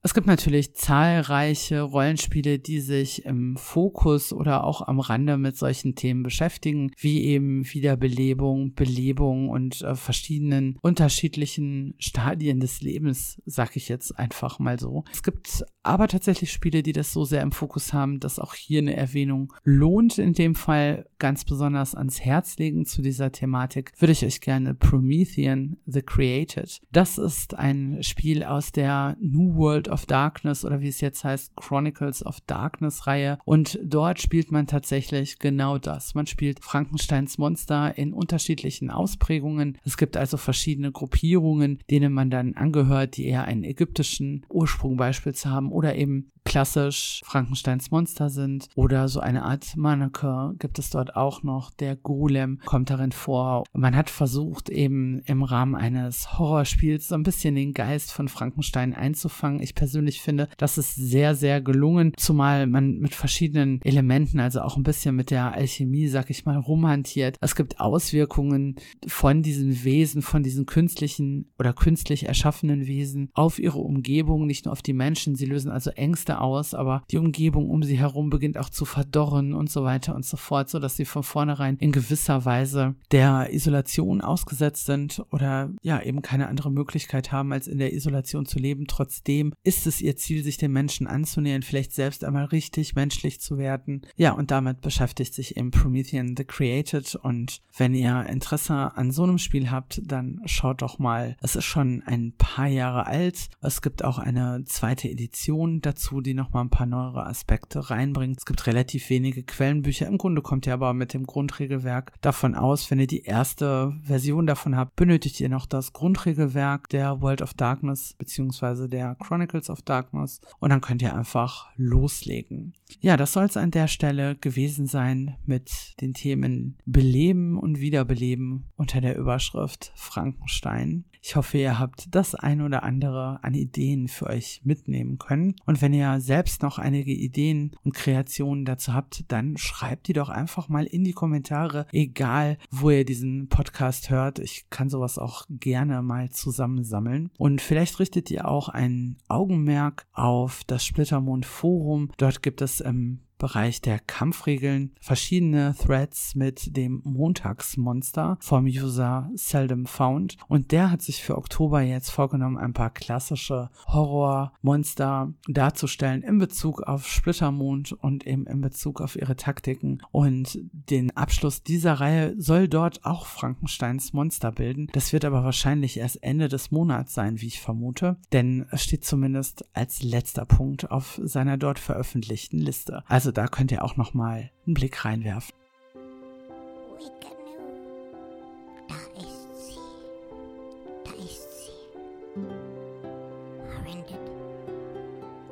Es 0.05 0.15
gibt 0.15 0.27
natürlich 0.27 0.75
zahlreiche 0.75 1.83
Rollenspiele, 1.83 2.59
die 2.59 2.81
sich 2.81 3.25
im 3.25 3.57
Fokus 3.57 4.33
oder 4.33 4.65
auch 4.65 4.83
am 4.83 4.99
Rande 4.99 5.39
mit 5.39 5.57
solchen 5.57 5.95
Themen 5.95 6.25
beschäftigen, 6.25 6.91
wie 6.99 7.23
eben 7.23 7.65
Wiederbelebung, 7.73 8.75
Belebung 8.75 9.49
und 9.49 9.81
äh, 9.83 9.95
verschiedenen 9.95 10.77
unterschiedlichen 10.83 11.95
Stadien 11.99 12.59
des 12.59 12.81
Lebens, 12.81 13.41
sag 13.47 13.77
ich 13.77 13.89
jetzt 13.89 14.19
einfach 14.19 14.59
mal 14.59 14.81
so. 14.81 15.05
Es 15.13 15.23
gibt 15.23 15.65
aber 15.85 16.09
tatsächlich 16.09 16.51
Spiele, 16.51 16.83
die 16.83 16.93
das 16.93 17.13
so 17.13 17.25
sehr 17.25 17.43
im 17.43 17.53
Fokus 17.53 17.93
haben, 17.93 18.19
dass 18.19 18.41
auch 18.41 18.55
hier 18.55 18.81
eine 18.81 18.97
Erwähnung 18.97 19.53
lohnt. 19.63 20.19
In 20.19 20.33
dem 20.33 20.57
Fall 20.57 21.07
ganz 21.19 21.45
besonders 21.45 21.95
ans 21.95 22.21
Herz 22.21 22.57
legen 22.59 22.87
zu 22.87 23.03
dieser 23.03 23.31
Thematik 23.31 23.93
würde 23.99 24.13
ich 24.13 24.25
euch 24.25 24.41
gerne 24.41 24.75
Promethean 24.75 25.77
The 25.87 26.03
Created. 26.03 26.81
Das 26.91 27.19
ist 27.19 27.55
ein 27.55 28.03
Spiel 28.03 28.43
aus 28.43 28.73
der 28.73 29.17
New 29.21 29.55
World 29.55 29.92
of 29.93 30.07
Darkness 30.07 30.65
oder 30.65 30.81
wie 30.81 30.89
es 30.89 31.01
jetzt 31.01 31.25
heißt, 31.25 31.55
Chronicles 31.57 32.25
of 32.25 32.41
Darkness 32.47 33.07
Reihe. 33.07 33.39
Und 33.45 33.79
dort 33.83 34.21
spielt 34.21 34.51
man 34.51 34.67
tatsächlich 34.67 35.39
genau 35.39 35.79
das. 35.79 36.15
Man 36.15 36.27
spielt 36.27 36.65
Frankensteins 36.65 37.39
Monster 37.39 37.97
in 37.97 38.13
unterschiedlichen 38.13 38.91
Ausprägungen. 38.91 39.79
Es 39.85 39.97
gibt 39.97 40.17
also 40.17 40.37
verschiedene 40.37 40.93
Gruppierungen, 40.93 41.79
denen 41.91 42.13
man 42.13 42.31
dann 42.31 42.55
angehört, 42.55 43.17
die 43.17 43.27
eher 43.27 43.45
einen 43.45 43.65
ägyptischen 43.65 44.47
Ursprung 44.49 44.97
beispielsweise 44.97 45.43
haben 45.45 45.73
oder 45.73 45.95
eben 45.97 46.33
klassisch 46.45 47.23
Frankensteins 47.25 47.91
Monster 47.91 48.29
sind 48.29 48.69
oder 48.75 49.09
so 49.09 49.21
eine 49.21 49.45
Art 49.45 49.77
Mannequin 49.77 50.57
gibt 50.59 50.79
es 50.79 50.91
dort 50.91 51.17
auch 51.17 51.43
noch. 51.43 51.71
Der 51.71 51.97
Golem 51.97 52.59
kommt 52.65 52.91
darin 52.91 53.13
vor. 53.13 53.65
Man 53.73 53.97
hat 53.97 54.11
versucht, 54.11 54.69
eben 54.69 55.21
im 55.21 55.43
Rahmen 55.43 55.75
eines 55.75 56.39
Horrorspiels 56.39 57.09
so 57.09 57.15
ein 57.15 57.23
bisschen 57.23 57.55
den 57.55 57.73
Geist 57.73 58.13
von 58.13 58.29
Frankenstein 58.29 58.95
einzufangen. 58.95 59.63
Ich 59.63 59.75
persönlich 59.75 60.21
finde, 60.21 60.49
das 60.57 60.79
ist 60.79 60.95
sehr, 60.95 61.35
sehr 61.35 61.61
gelungen, 61.61 62.13
zumal 62.17 62.67
man 62.67 62.99
mit 62.99 63.15
verschiedenen 63.15 63.81
Elementen, 63.83 64.41
also 64.41 64.61
auch 64.61 64.77
ein 64.77 64.83
bisschen 64.83 65.17
mit 65.17 65.31
der 65.31 65.53
Alchemie, 65.53 66.09
sag 66.09 66.31
ich 66.31 66.45
mal, 66.45 66.59
rumhantiert. 66.59 67.37
Es 67.41 67.57
gibt 67.57 67.81
Auswirkungen 67.81 68.77
von 69.07 69.43
diesen 69.43 69.85
Wesen, 69.85 70.23
von 70.23 70.43
diesen 70.43 70.67
künstlichen 70.67 71.51
oder 71.59 71.73
künstlich 71.73 72.27
erschaffenen 72.27 72.87
Wesen 72.87 73.31
auf 73.33 73.59
ihre 73.59 73.79
Umgebung, 73.79 74.47
nicht 74.47 74.65
nur 74.65 74.73
auf 74.73 74.83
die 74.83 74.93
Menschen. 74.93 75.35
Sie 75.35 75.47
lösen 75.47 75.71
also 75.71 75.91
Ängste 75.91 76.32
Ängste 76.33 76.41
aus, 76.41 76.75
aber 76.75 77.03
die 77.11 77.19
Umgebung 77.19 77.71
um 77.71 77.83
sie 77.83 77.99
herum 77.99 78.31
beginnt 78.31 78.59
auch 78.59 78.71
zu 78.71 78.85
verdorren 78.85 79.55
und 79.55 79.71
so 79.71 79.85
weiter 79.85 80.15
und 80.15 80.25
so 80.25 80.37
fort, 80.37 80.69
so 80.69 80.79
dass 80.79 80.97
sie 80.97 81.05
von 81.05 81.23
vornherein 81.23 81.77
in 81.77 81.93
gewisser 81.93 82.45
Weise 82.45 82.95
der 83.11 83.53
Isolation 83.53 84.21
ausgesetzt 84.21 84.87
sind 84.87 85.23
oder 85.31 85.71
ja 85.83 86.01
eben 86.03 86.23
keine 86.23 86.49
andere 86.49 86.71
Möglichkeit 86.71 87.33
haben, 87.33 87.53
als 87.53 87.69
in 87.69 87.79
der 87.79 87.93
Isolation 87.93 88.47
zu 88.47 88.59
leben. 88.59 88.87
Trotzdem 88.87 89.53
ist 89.63 89.87
es 89.87 90.01
ihr 90.01 90.17
Ziel, 90.17 90.43
sich 90.43 90.57
den 90.57 90.73
Menschen 90.73 91.07
anzunähern, 91.07 91.63
vielleicht 91.63 91.93
selbst 91.93 92.25
einmal 92.25 92.47
richtig 92.47 92.95
menschlich 92.95 93.41
zu 93.41 93.59
werden. 93.59 94.03
Ja, 94.17 94.33
und 94.33 94.51
damit 94.51 94.81
beschäftigt 94.81 95.35
sich 95.35 95.57
eben 95.57 95.71
Promethean 95.71 96.35
The 96.37 96.45
Created 96.45 97.15
und 97.17 97.61
wenn 97.77 97.95
ihr 97.95 98.27
Interesse 98.27 98.97
an 98.97 99.11
so 99.11 99.25
einem 99.25 99.39
Spiel 99.39 99.71
habt, 99.71 100.01
dann 100.05 100.41
schaut 100.45 100.83
doch 100.83 100.99
mal. 100.99 101.37
Es 101.41 101.57
ist 101.57 101.65
schon 101.65 102.03
ein 102.07 102.35
paar 102.37 102.67
Jahre 102.67 103.07
alt. 103.07 103.49
Es 103.61 103.83
gibt 103.83 104.05
auch 104.05 104.19
eine 104.19 104.65
zweite 104.67 105.09
Edition 105.09 105.81
dazu, 105.83 106.22
die 106.23 106.35
nochmal 106.35 106.65
ein 106.65 106.71
paar 106.71 106.87
neuere 106.87 107.27
Aspekte 107.27 107.91
reinbringt. 107.91 108.39
Es 108.39 108.45
gibt 108.45 108.67
relativ 108.67 109.11
wenige 109.11 109.43
Quellenbücher. 109.43 110.07
Im 110.07 110.19
Grunde 110.19 110.43
kommt 110.43 110.67
ihr 110.67 110.75
aber 110.75 110.95
mit 110.95 111.15
dem 111.15 111.25
Grundregelwerk 111.25 112.13
davon 112.21 112.55
aus, 112.55 112.91
wenn 112.91 113.01
ihr 113.01 113.07
die 113.07 113.25
erste 113.25 113.93
Version 114.03 114.47
davon 114.47 114.77
habt, 114.77 114.97
benötigt 114.97 115.41
ihr 115.41 115.49
noch 115.49 115.67
das 115.67 115.93
Grundregelwerk 115.93 116.89
der 116.89 117.21
World 117.21 117.43
of 117.43 117.55
Darkness 117.55 118.15
beziehungsweise 118.19 118.89
der 118.89 119.17
Chronicles 119.17 119.71
of 119.71 119.83
Darkness 119.83 120.41
und 120.59 120.71
dann 120.71 120.81
könnt 120.81 121.03
ihr 121.03 121.15
einfach 121.15 121.69
loslegen. 121.77 122.75
Ja, 123.01 123.17
das 123.17 123.33
soll 123.33 123.45
es 123.45 123.57
an 123.57 123.71
der 123.71 123.89
Stelle 123.89 124.37
gewesen 124.37 124.87
sein 124.87 125.37
mit 125.47 126.01
den 126.01 126.15
Themen 126.15 126.79
Beleben 126.85 127.59
und 127.59 127.81
Wiederbeleben 127.81 128.67
unter 128.77 129.01
der 129.01 129.17
Überschrift 129.17 129.93
Frankenstein. 129.95 131.05
Ich 131.25 131.37
hoffe, 131.37 131.59
ihr 131.59 131.79
habt 131.79 132.15
das 132.15 132.35
ein 132.35 132.61
oder 132.61 132.83
andere 132.83 133.39
an 133.43 133.55
Ideen 133.55 134.09
für 134.09 134.27
euch 134.27 134.61
mitnehmen 134.65 135.19
können. 135.19 135.55
Und 135.65 135.81
wenn 135.81 135.95
ihr 135.95 136.12
selbst 136.21 136.63
noch 136.63 136.79
einige 136.79 137.13
Ideen 137.13 137.73
und 137.83 137.95
Kreationen 137.95 138.65
dazu 138.65 138.95
habt, 138.95 139.25
dann 139.29 139.57
schreibt 139.57 140.09
die 140.09 140.13
doch 140.13 140.29
einfach 140.29 140.69
mal 140.69 140.85
in 140.85 141.05
die 141.05 141.13
Kommentare, 141.13 141.87
egal 141.93 142.59
wo 142.71 142.91
ihr 142.91 143.05
diesen 143.05 143.49
Podcast 143.49 144.11
hört. 144.11 144.39
Ich 144.39 144.67
kann 144.71 144.89
sowas 144.89 145.19
auch 145.19 145.47
gerne 145.49 146.03
mal 146.03 146.31
zusammensammeln. 146.31 147.31
Und 147.39 147.61
vielleicht 147.61 147.99
richtet 148.01 148.31
ihr 148.31 148.49
auch 148.49 148.69
ein 148.69 149.17
Augenmerk 149.29 150.07
auf 150.13 150.63
das 150.67 150.85
Splittermond 150.85 151.47
Forum. 151.47 152.11
Dort 152.17 152.43
gibt 152.43 152.63
es 152.63 152.81
im 152.81 153.21
Bereich 153.43 153.81
der 153.81 153.99
Kampfregeln 153.99 154.93
verschiedene 155.01 155.75
Threads 155.77 156.37
mit 156.37 156.77
dem 156.77 157.03
Montagsmonster 157.03 158.39
vom 158.39 158.67
User 158.67 159.29
Seldom 159.35 159.87
Found 159.87 160.37
und 160.47 160.71
der 160.71 160.93
hat 160.93 161.03
sich 161.03 161.25
für 161.25 161.37
Oktober 161.37 161.81
jetzt 161.81 162.11
vorgenommen, 162.11 162.57
ein 162.57 162.73
paar 162.73 162.91
klassische 162.91 163.69
Horrormonster 163.89 165.35
darzustellen 165.49 166.23
in 166.23 166.39
Bezug 166.39 166.85
auf 166.85 167.09
Splittermond 167.09 167.91
und 167.91 168.29
eben 168.29 168.47
in 168.47 168.61
Bezug 168.61 169.01
auf 169.01 169.17
ihre 169.17 169.35
Taktiken 169.35 169.99
und 170.13 170.61
den 170.63 171.17
Abschluss 171.17 171.65
dieser 171.65 171.95
Reihe 171.95 172.41
soll 172.41 172.69
dort 172.69 173.05
auch 173.05 173.27
Frankensteins 173.27 174.13
Monster 174.13 174.53
bilden. 174.53 174.87
Das 174.93 175.13
wird 175.13 175.25
aber 175.25 175.43
wahrscheinlich 175.43 175.97
erst 175.97 176.23
Ende 176.23 176.47
des 176.47 176.71
Monats 176.71 177.13
sein, 177.13 177.41
wie 177.41 177.49
ich 177.49 177.61
vermute, 177.61 178.19
denn 178.33 178.67
es 178.71 178.85
steht 178.85 179.05
zumindest 179.05 179.65
als 179.73 180.05
letzter 180.05 180.45
Punkt 180.45 180.93
auf 180.93 181.21
seiner 181.25 181.57
dort 181.57 181.81
veröffentlichten 181.81 182.61
Liste. 182.61 183.03
Also 183.09 183.32
da 183.33 183.47
könnt 183.49 183.73
ihr 183.73 183.85
auch 183.85 183.97
noch 183.97 184.15
mal 184.15 184.51
einen 184.67 184.75
Blick 184.75 185.05
reinwerfen. 185.05 185.55